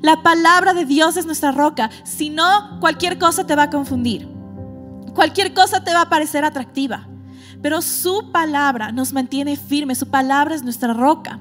La 0.00 0.22
palabra 0.22 0.74
de 0.74 0.84
Dios 0.84 1.16
es 1.16 1.26
nuestra 1.26 1.52
roca, 1.52 1.90
si 2.02 2.28
no, 2.28 2.78
cualquier 2.80 3.18
cosa 3.18 3.46
te 3.46 3.54
va 3.54 3.64
a 3.64 3.70
confundir. 3.70 4.28
Cualquier 5.14 5.54
cosa 5.54 5.84
te 5.84 5.92
va 5.92 6.02
a 6.02 6.08
parecer 6.08 6.44
atractiva. 6.44 7.06
Pero 7.62 7.80
su 7.80 8.32
palabra 8.32 8.90
nos 8.90 9.12
mantiene 9.12 9.56
firme, 9.56 9.94
su 9.94 10.08
palabra 10.08 10.54
es 10.54 10.64
nuestra 10.64 10.92
roca. 10.92 11.38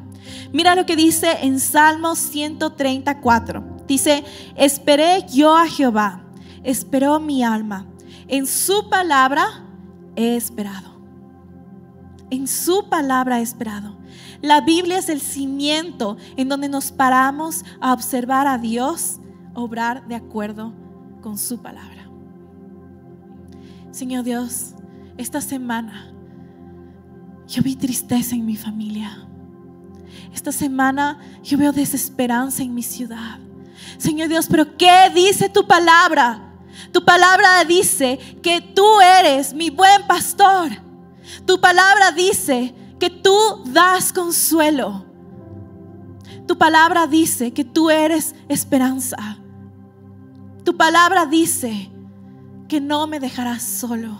Mira 0.54 0.76
lo 0.76 0.86
que 0.86 0.96
dice 0.96 1.40
en 1.42 1.60
Salmo 1.60 2.16
134. 2.16 3.78
Dice, 3.88 4.24
esperé 4.56 5.26
yo 5.28 5.58
a 5.58 5.68
Jehová, 5.68 6.24
esperó 6.64 7.20
mi 7.20 7.44
alma. 7.44 7.88
En 8.28 8.46
su 8.46 8.90
palabra 8.90 9.66
he 10.16 10.36
esperado. 10.36 10.92
En 12.30 12.48
su 12.48 12.88
palabra 12.90 13.40
he 13.40 13.42
esperado. 13.42 13.98
La 14.42 14.62
Biblia 14.62 14.98
es 14.98 15.10
el 15.10 15.22
cimiento 15.22 16.18
en 16.36 16.50
donde 16.50 16.68
nos 16.68 16.92
paramos 16.92 17.64
a 17.80 17.94
observar 17.94 18.48
a 18.48 18.58
Dios 18.58 19.20
obrar 19.54 20.08
de 20.08 20.16
acuerdo 20.16 20.74
con 21.22 21.38
su 21.38 21.62
palabra. 21.62 22.10
Señor 23.92 24.24
Dios, 24.24 24.74
esta 25.18 25.42
semana 25.42 26.12
yo 27.48 27.62
vi 27.62 27.76
tristeza 27.76 28.36
en 28.36 28.46
mi 28.46 28.56
familia. 28.56 29.28
Esta 30.34 30.52
semana 30.52 31.20
yo 31.44 31.58
veo 31.58 31.72
desesperanza 31.72 32.64
en 32.64 32.74
mi 32.74 32.82
ciudad. 32.82 33.40
Señor 33.98 34.30
Dios, 34.30 34.48
pero 34.50 34.78
¿qué 34.78 35.12
dice 35.14 35.50
tu 35.50 35.68
palabra? 35.68 36.52
Tu 36.92 37.04
palabra 37.04 37.64
dice 37.66 38.18
que 38.42 38.62
tú 38.62 39.02
eres 39.02 39.54
mi 39.54 39.70
buen 39.70 40.08
pastor. 40.08 40.70
Tu 41.46 41.60
palabra 41.60 42.12
dice 42.12 42.74
que 43.02 43.10
tú 43.10 43.64
das 43.66 44.14
consuelo. 44.14 45.04
Tu 46.48 46.56
palabra 46.56 47.08
dice 47.08 47.52
que 47.52 47.66
tú 47.66 47.90
eres 47.90 48.36
esperanza. 48.48 49.18
Tu 50.64 50.78
palabra 50.78 51.26
dice 51.26 51.92
que 52.68 52.80
no 52.80 53.08
me 53.08 53.20
dejarás 53.20 53.64
solo. 53.64 54.20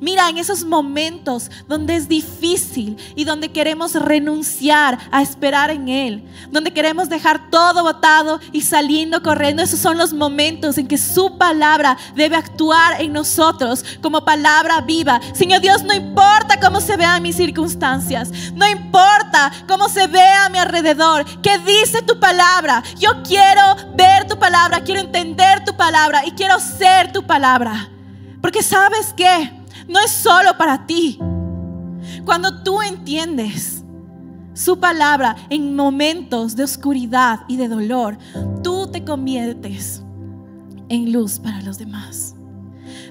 Mira, 0.00 0.28
en 0.28 0.38
esos 0.38 0.64
momentos 0.64 1.50
donde 1.66 1.96
es 1.96 2.08
difícil 2.08 2.96
y 3.14 3.24
donde 3.24 3.50
queremos 3.50 3.94
renunciar 3.94 4.98
a 5.10 5.22
esperar 5.22 5.70
en 5.70 5.88
Él, 5.88 6.24
donde 6.50 6.72
queremos 6.72 7.08
dejar 7.08 7.50
todo 7.50 7.82
botado 7.82 8.40
y 8.52 8.62
saliendo 8.62 9.22
corriendo, 9.22 9.62
esos 9.62 9.80
son 9.80 9.98
los 9.98 10.12
momentos 10.12 10.78
en 10.78 10.86
que 10.88 10.98
su 10.98 11.38
palabra 11.38 11.96
debe 12.14 12.36
actuar 12.36 13.00
en 13.00 13.12
nosotros 13.12 13.84
como 14.00 14.24
palabra 14.24 14.80
viva. 14.80 15.20
Señor 15.34 15.60
Dios, 15.60 15.82
no 15.82 15.94
importa 15.94 16.60
cómo 16.60 16.80
se 16.80 16.96
vean 16.96 17.22
mis 17.22 17.36
circunstancias, 17.36 18.30
no 18.54 18.68
importa 18.68 19.52
cómo 19.66 19.88
se 19.88 20.06
vea 20.06 20.46
a 20.46 20.48
mi 20.48 20.58
alrededor, 20.58 21.24
qué 21.40 21.58
dice 21.58 22.02
tu 22.02 22.18
palabra. 22.18 22.82
Yo 22.98 23.22
quiero 23.22 23.62
ver 23.94 24.26
tu 24.26 24.38
palabra, 24.38 24.82
quiero 24.82 25.00
entender 25.00 25.64
tu 25.64 25.76
palabra 25.76 26.24
y 26.26 26.32
quiero 26.32 26.58
ser 26.60 27.12
tu 27.12 27.26
palabra. 27.26 27.88
Porque 28.40 28.62
sabes 28.62 29.12
qué? 29.16 29.57
No 29.88 29.98
es 30.00 30.10
solo 30.10 30.56
para 30.56 30.86
ti. 30.86 31.18
Cuando 32.24 32.62
tú 32.62 32.80
entiendes 32.82 33.82
su 34.54 34.78
palabra 34.78 35.36
en 35.50 35.74
momentos 35.74 36.56
de 36.56 36.64
oscuridad 36.64 37.40
y 37.48 37.56
de 37.56 37.68
dolor, 37.68 38.18
tú 38.62 38.88
te 38.90 39.04
conviertes 39.04 40.02
en 40.88 41.12
luz 41.12 41.38
para 41.38 41.62
los 41.62 41.78
demás. 41.78 42.34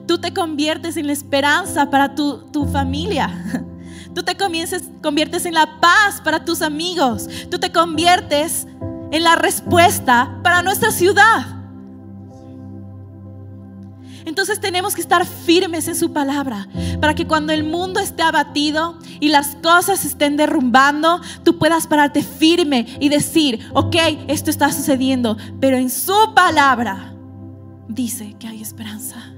Tú 0.06 0.20
te 0.20 0.34
conviertes 0.34 0.98
en 0.98 1.08
la 1.08 1.14
esperanza 1.14 1.90
para 1.90 2.16
tu, 2.16 2.68
familia. 2.72 3.30
Tú 4.14 4.24
te 4.24 4.36
conviertes 4.36 5.46
en 5.46 5.54
la 5.54 5.80
paz 5.80 6.22
para 6.24 6.44
tus 6.44 6.64
amigos. 6.64 7.30
Tú 7.52 7.60
te 7.60 7.72
conviertes 7.72 8.66
en 9.12 9.24
la 9.24 9.36
respuesta 9.36 10.40
para 10.44 10.64
nuestra 10.64 10.92
ciudad. 10.92 11.57
Entonces 14.28 14.60
tenemos 14.60 14.94
que 14.94 15.00
estar 15.00 15.26
firmes 15.26 15.88
en 15.88 15.96
su 15.96 16.12
palabra 16.12 16.68
para 17.00 17.16
que 17.16 17.26
cuando 17.26 17.54
el 17.54 17.64
mundo 17.64 18.02
esté 18.02 18.24
abatido 18.24 19.00
y 19.22 19.30
las 19.30 19.56
cosas 19.64 20.04
estén 20.04 20.36
derrumbando, 20.36 21.22
tú 21.46 21.58
puedas 21.58 21.88
pararte 21.88 22.22
firme 22.22 22.86
y 23.00 23.08
decir, 23.08 23.62
ok, 23.74 23.96
esto 24.28 24.50
está 24.50 24.70
sucediendo, 24.74 25.38
pero 25.62 25.78
en 25.78 25.90
su 25.90 26.34
palabra 26.36 27.16
dice 27.88 28.36
que 28.38 28.50
hay 28.50 28.62
esperanza. 28.62 29.34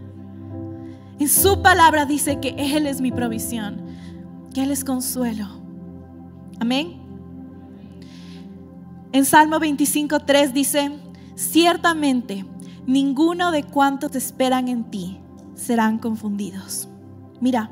En 1.19 1.29
su 1.29 1.61
palabra 1.61 2.07
dice 2.07 2.39
que 2.39 2.55
Él 2.57 2.87
es 2.87 2.99
mi 2.99 3.11
provisión, 3.11 3.83
que 4.55 4.63
Él 4.63 4.71
es 4.71 4.83
consuelo. 4.83 5.49
Amén. 6.59 6.99
En 9.11 9.23
Salmo 9.23 9.59
25.3 9.59 10.51
dice, 10.51 10.91
ciertamente 11.35 12.43
ninguno 12.89 13.51
de 13.51 13.63
cuantos 13.63 14.15
esperan 14.15 14.67
en 14.67 14.83
ti 14.83 15.19
serán 15.53 15.99
confundidos. 15.99 16.87
Mira, 17.39 17.69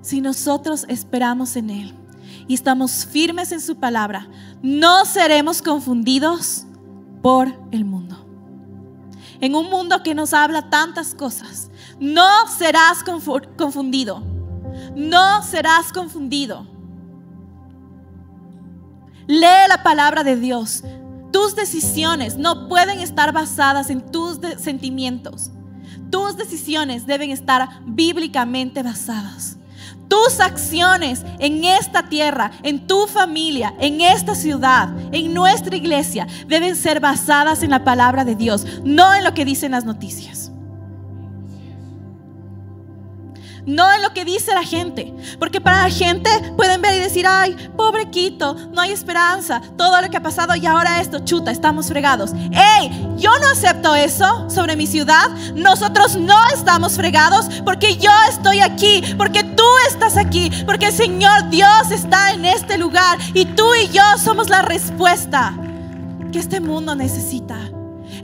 si 0.00 0.20
nosotros 0.20 0.86
esperamos 0.88 1.56
en 1.56 1.70
Él 1.70 1.94
y 2.46 2.54
estamos 2.54 3.04
firmes 3.04 3.50
en 3.50 3.60
su 3.60 3.76
palabra, 3.76 4.28
no 4.62 5.04
seremos 5.06 5.60
confundidos 5.60 6.66
por 7.20 7.52
el 7.72 7.84
mundo. 7.84 8.24
En 9.40 9.56
un 9.56 9.70
mundo 9.70 10.04
que 10.04 10.14
nos 10.14 10.32
habla 10.32 10.70
tantas 10.70 11.16
cosas, 11.16 11.70
no 11.98 12.46
serás 12.46 13.02
confundido. 13.56 14.22
No 14.94 15.42
serás 15.42 15.92
confundido. 15.92 16.64
Lee 19.26 19.68
la 19.68 19.82
palabra 19.82 20.22
de 20.22 20.36
Dios. 20.36 20.84
Tus 21.32 21.54
decisiones 21.54 22.36
no 22.36 22.68
pueden 22.68 23.00
estar 23.00 23.32
basadas 23.32 23.90
en 23.90 24.00
tus 24.00 24.38
sentimientos. 24.58 25.50
Tus 26.10 26.36
decisiones 26.36 27.06
deben 27.06 27.30
estar 27.30 27.68
bíblicamente 27.84 28.82
basadas. 28.82 29.56
Tus 30.08 30.40
acciones 30.40 31.22
en 31.38 31.64
esta 31.64 32.08
tierra, 32.08 32.50
en 32.62 32.86
tu 32.86 33.06
familia, 33.06 33.74
en 33.78 34.00
esta 34.00 34.34
ciudad, 34.34 34.88
en 35.12 35.34
nuestra 35.34 35.76
iglesia, 35.76 36.26
deben 36.46 36.76
ser 36.76 36.98
basadas 36.98 37.62
en 37.62 37.70
la 37.70 37.84
palabra 37.84 38.24
de 38.24 38.34
Dios, 38.34 38.64
no 38.84 39.12
en 39.14 39.22
lo 39.22 39.34
que 39.34 39.44
dicen 39.44 39.72
las 39.72 39.84
noticias. 39.84 40.47
No 43.68 43.92
en 43.92 44.02
lo 44.02 44.14
que 44.14 44.24
dice 44.24 44.54
la 44.54 44.64
gente. 44.64 45.14
Porque 45.38 45.60
para 45.60 45.82
la 45.82 45.90
gente 45.90 46.30
pueden 46.56 46.80
ver 46.80 46.94
y 46.94 47.00
decir, 47.00 47.26
ay, 47.28 47.54
pobre 47.76 48.10
Quito, 48.10 48.54
no 48.72 48.80
hay 48.80 48.92
esperanza, 48.92 49.60
todo 49.76 50.00
lo 50.00 50.08
que 50.08 50.16
ha 50.16 50.22
pasado 50.22 50.56
y 50.56 50.66
ahora 50.66 51.00
esto, 51.00 51.20
chuta, 51.20 51.50
estamos 51.50 51.88
fregados. 51.88 52.32
Hey, 52.50 52.90
yo 53.18 53.30
no 53.38 53.48
acepto 53.48 53.94
eso 53.94 54.48
sobre 54.48 54.74
mi 54.74 54.86
ciudad. 54.86 55.28
Nosotros 55.54 56.16
no 56.16 56.38
estamos 56.54 56.94
fregados 56.94 57.46
porque 57.64 57.96
yo 57.96 58.10
estoy 58.30 58.60
aquí, 58.60 59.02
porque 59.18 59.44
tú 59.44 59.64
estás 59.88 60.16
aquí, 60.16 60.50
porque 60.64 60.86
el 60.86 60.92
Señor 60.92 61.50
Dios 61.50 61.90
está 61.90 62.30
en 62.32 62.46
este 62.46 62.78
lugar 62.78 63.18
y 63.34 63.44
tú 63.44 63.74
y 63.74 63.88
yo 63.88 64.02
somos 64.16 64.48
la 64.48 64.62
respuesta 64.62 65.54
que 66.32 66.38
este 66.38 66.60
mundo 66.60 66.94
necesita. 66.94 67.58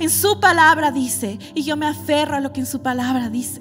En 0.01 0.09
su 0.09 0.41
palabra 0.41 0.91
dice, 0.91 1.39
y 1.55 1.65
yo 1.65 1.77
me 1.77 1.87
aferro 1.87 2.37
a 2.37 2.41
lo 2.41 2.53
que 2.53 2.61
en 2.61 2.67
su 2.67 2.81
palabra 2.81 3.29
dice. 3.29 3.61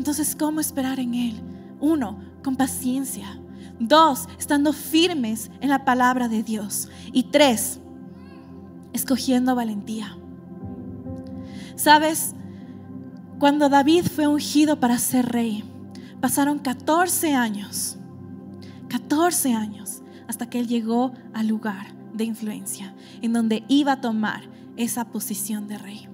Entonces, 0.00 0.34
¿cómo 0.34 0.60
esperar 0.60 0.98
en 0.98 1.12
Él? 1.12 1.42
Uno, 1.78 2.18
con 2.42 2.56
paciencia. 2.56 3.38
Dos, 3.78 4.28
estando 4.38 4.72
firmes 4.72 5.50
en 5.60 5.68
la 5.68 5.84
palabra 5.84 6.26
de 6.26 6.42
Dios. 6.42 6.88
Y 7.12 7.24
tres, 7.24 7.80
escogiendo 8.94 9.54
valentía. 9.54 10.16
¿Sabes? 11.76 12.34
Cuando 13.38 13.68
David 13.68 14.06
fue 14.06 14.26
ungido 14.26 14.80
para 14.80 14.96
ser 14.98 15.26
rey, 15.26 15.64
pasaron 16.18 16.60
14 16.60 17.34
años. 17.34 17.98
14 18.88 19.52
años 19.52 20.00
hasta 20.28 20.48
que 20.48 20.60
él 20.60 20.66
llegó 20.66 21.12
al 21.34 21.48
lugar 21.48 21.94
de 22.14 22.24
influencia 22.24 22.94
en 23.20 23.34
donde 23.34 23.64
iba 23.68 23.92
a 23.92 24.00
tomar 24.00 24.44
esa 24.78 25.04
posición 25.12 25.68
de 25.68 25.76
rey. 25.76 26.09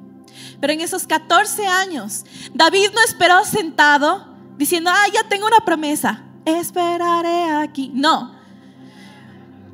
Pero 0.61 0.73
en 0.73 0.81
esos 0.81 1.07
14 1.07 1.67
años, 1.67 2.25
David 2.55 2.91
no 2.95 3.01
esperó 3.03 3.45
sentado 3.45 4.27
diciendo, 4.57 4.91
ah, 4.93 5.07
ya 5.13 5.29
tengo 5.29 5.47
una 5.47 5.61
promesa, 5.65 6.23
esperaré 6.45 7.51
aquí. 7.51 7.91
No. 7.95 8.35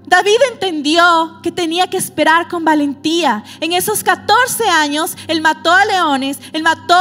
David 0.07 0.39
entendió 0.53 1.41
que 1.43 1.53
tenía 1.53 1.89
que 1.89 1.97
esperar 1.97 2.49
con 2.49 2.65
valentía. 2.65 3.45
En 3.61 3.73
esos 3.73 4.03
14 4.03 4.69
años, 4.69 5.17
él 5.29 5.41
mató 5.41 5.73
a 5.73 5.85
leones, 5.85 6.39
él 6.53 6.63
mató 6.63 7.01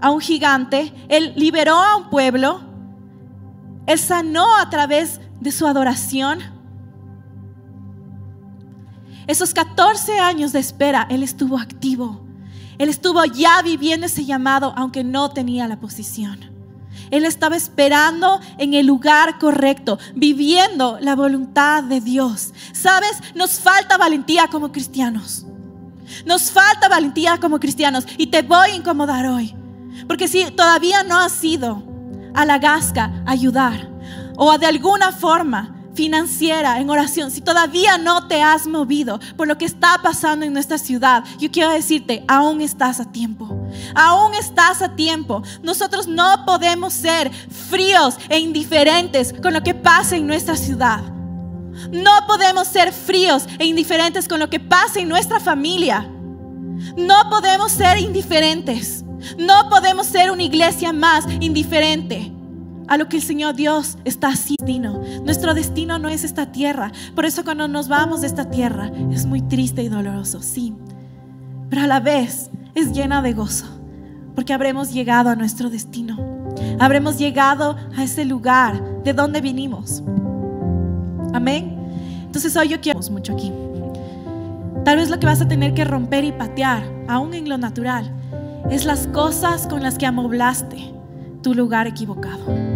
a 0.00 0.10
un 0.10 0.20
gigante, 0.20 0.92
él 1.08 1.32
liberó 1.36 1.76
a 1.76 1.96
un 1.96 2.10
pueblo, 2.10 2.60
él 3.86 3.98
sanó 3.98 4.56
a 4.56 4.68
través 4.68 5.20
de 5.40 5.52
su 5.52 5.66
adoración. 5.66 6.40
Esos 9.26 9.54
14 9.54 10.18
años 10.18 10.52
de 10.52 10.58
espera, 10.58 11.06
él 11.08 11.22
estuvo 11.22 11.58
activo. 11.58 12.25
Él 12.78 12.88
estuvo 12.88 13.24
ya 13.24 13.62
viviendo 13.62 14.06
ese 14.06 14.24
llamado 14.24 14.72
aunque 14.76 15.04
no 15.04 15.30
tenía 15.30 15.68
la 15.68 15.80
posición. 15.80 16.56
Él 17.10 17.24
estaba 17.24 17.56
esperando 17.56 18.40
en 18.58 18.74
el 18.74 18.86
lugar 18.86 19.38
correcto, 19.38 19.98
viviendo 20.14 20.98
la 21.00 21.14
voluntad 21.14 21.84
de 21.84 22.00
Dios. 22.00 22.52
¿Sabes? 22.72 23.12
Nos 23.34 23.60
falta 23.60 23.96
valentía 23.96 24.48
como 24.48 24.72
cristianos. 24.72 25.46
Nos 26.24 26.50
falta 26.50 26.88
valentía 26.88 27.38
como 27.38 27.60
cristianos 27.60 28.06
y 28.16 28.28
te 28.28 28.42
voy 28.42 28.70
a 28.70 28.74
incomodar 28.74 29.26
hoy. 29.26 29.54
Porque 30.06 30.28
si 30.28 30.50
todavía 30.50 31.02
no 31.02 31.18
has 31.18 31.42
ido 31.42 31.82
a 32.34 32.44
la 32.44 32.58
gasca 32.58 33.22
a 33.24 33.32
ayudar 33.32 33.88
o 34.36 34.56
de 34.58 34.66
alguna 34.66 35.12
forma 35.12 35.74
financiera, 35.96 36.78
en 36.78 36.90
oración, 36.90 37.30
si 37.30 37.40
todavía 37.40 37.96
no 37.96 38.28
te 38.28 38.42
has 38.42 38.66
movido 38.66 39.18
por 39.36 39.48
lo 39.48 39.56
que 39.56 39.64
está 39.64 39.98
pasando 40.02 40.44
en 40.44 40.52
nuestra 40.52 40.78
ciudad, 40.78 41.24
yo 41.38 41.50
quiero 41.50 41.70
decirte, 41.70 42.22
aún 42.28 42.60
estás 42.60 43.00
a 43.00 43.10
tiempo. 43.10 43.48
Aún 43.94 44.34
estás 44.34 44.82
a 44.82 44.94
tiempo. 44.94 45.42
Nosotros 45.62 46.06
no 46.06 46.44
podemos 46.44 46.92
ser 46.92 47.32
fríos 47.32 48.16
e 48.28 48.38
indiferentes 48.38 49.34
con 49.42 49.54
lo 49.54 49.62
que 49.62 49.74
pasa 49.74 50.16
en 50.16 50.26
nuestra 50.26 50.54
ciudad. 50.54 51.02
No 51.90 52.26
podemos 52.26 52.68
ser 52.68 52.92
fríos 52.92 53.46
e 53.58 53.64
indiferentes 53.64 54.28
con 54.28 54.38
lo 54.38 54.48
que 54.48 54.60
pasa 54.60 55.00
en 55.00 55.08
nuestra 55.08 55.40
familia. 55.40 56.08
No 56.96 57.30
podemos 57.30 57.72
ser 57.72 57.98
indiferentes. 57.98 59.02
No 59.38 59.68
podemos 59.70 60.06
ser 60.06 60.30
una 60.30 60.42
iglesia 60.42 60.92
más 60.92 61.24
indiferente 61.40 62.36
a 62.88 62.96
lo 62.96 63.08
que 63.08 63.16
el 63.16 63.22
Señor 63.22 63.54
Dios 63.54 63.98
está 64.04 64.28
haciendo. 64.28 65.02
Nuestro 65.24 65.54
destino 65.54 65.98
no 65.98 66.08
es 66.08 66.24
esta 66.24 66.52
tierra. 66.52 66.92
Por 67.14 67.24
eso 67.24 67.44
cuando 67.44 67.68
nos 67.68 67.88
vamos 67.88 68.20
de 68.20 68.26
esta 68.26 68.50
tierra 68.50 68.90
es 69.10 69.26
muy 69.26 69.42
triste 69.42 69.82
y 69.82 69.88
doloroso, 69.88 70.42
sí. 70.42 70.74
Pero 71.68 71.82
a 71.82 71.86
la 71.86 72.00
vez 72.00 72.50
es 72.74 72.92
llena 72.92 73.22
de 73.22 73.32
gozo, 73.32 73.66
porque 74.34 74.52
habremos 74.52 74.92
llegado 74.92 75.30
a 75.30 75.36
nuestro 75.36 75.70
destino. 75.70 76.36
Habremos 76.78 77.18
llegado 77.18 77.76
a 77.96 78.04
ese 78.04 78.24
lugar 78.24 79.02
de 79.02 79.12
donde 79.12 79.40
vinimos. 79.40 80.02
Amén. 81.32 81.76
Entonces 82.24 82.56
hoy 82.56 82.68
yo 82.68 82.80
quiero 82.80 83.00
mucho 83.10 83.32
aquí. 83.32 83.52
Tal 84.84 84.98
vez 84.98 85.10
lo 85.10 85.18
que 85.18 85.26
vas 85.26 85.40
a 85.40 85.48
tener 85.48 85.74
que 85.74 85.84
romper 85.84 86.24
y 86.24 86.32
patear, 86.32 86.84
aún 87.08 87.34
en 87.34 87.48
lo 87.48 87.58
natural, 87.58 88.10
es 88.70 88.84
las 88.84 89.06
cosas 89.08 89.66
con 89.66 89.82
las 89.82 89.98
que 89.98 90.06
amoblaste 90.06 90.92
tu 91.42 91.54
lugar 91.54 91.86
equivocado. 91.86 92.75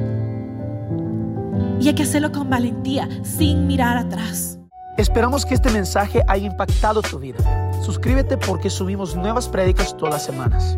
Y 1.81 1.89
hay 1.89 1.95
que 1.95 2.03
hacerlo 2.03 2.31
con 2.31 2.51
valentía, 2.51 3.09
sin 3.23 3.67
mirar 3.67 3.97
atrás. 3.97 4.59
Esperamos 4.99 5.47
que 5.47 5.55
este 5.55 5.71
mensaje 5.71 6.23
haya 6.29 6.47
impactado 6.47 7.01
tu 7.01 7.19
vida. 7.19 7.39
Suscríbete 7.83 8.37
porque 8.37 8.69
subimos 8.69 9.17
nuevas 9.17 9.49
prédicas 9.49 9.97
todas 9.97 10.15
las 10.15 10.25
semanas. 10.25 10.77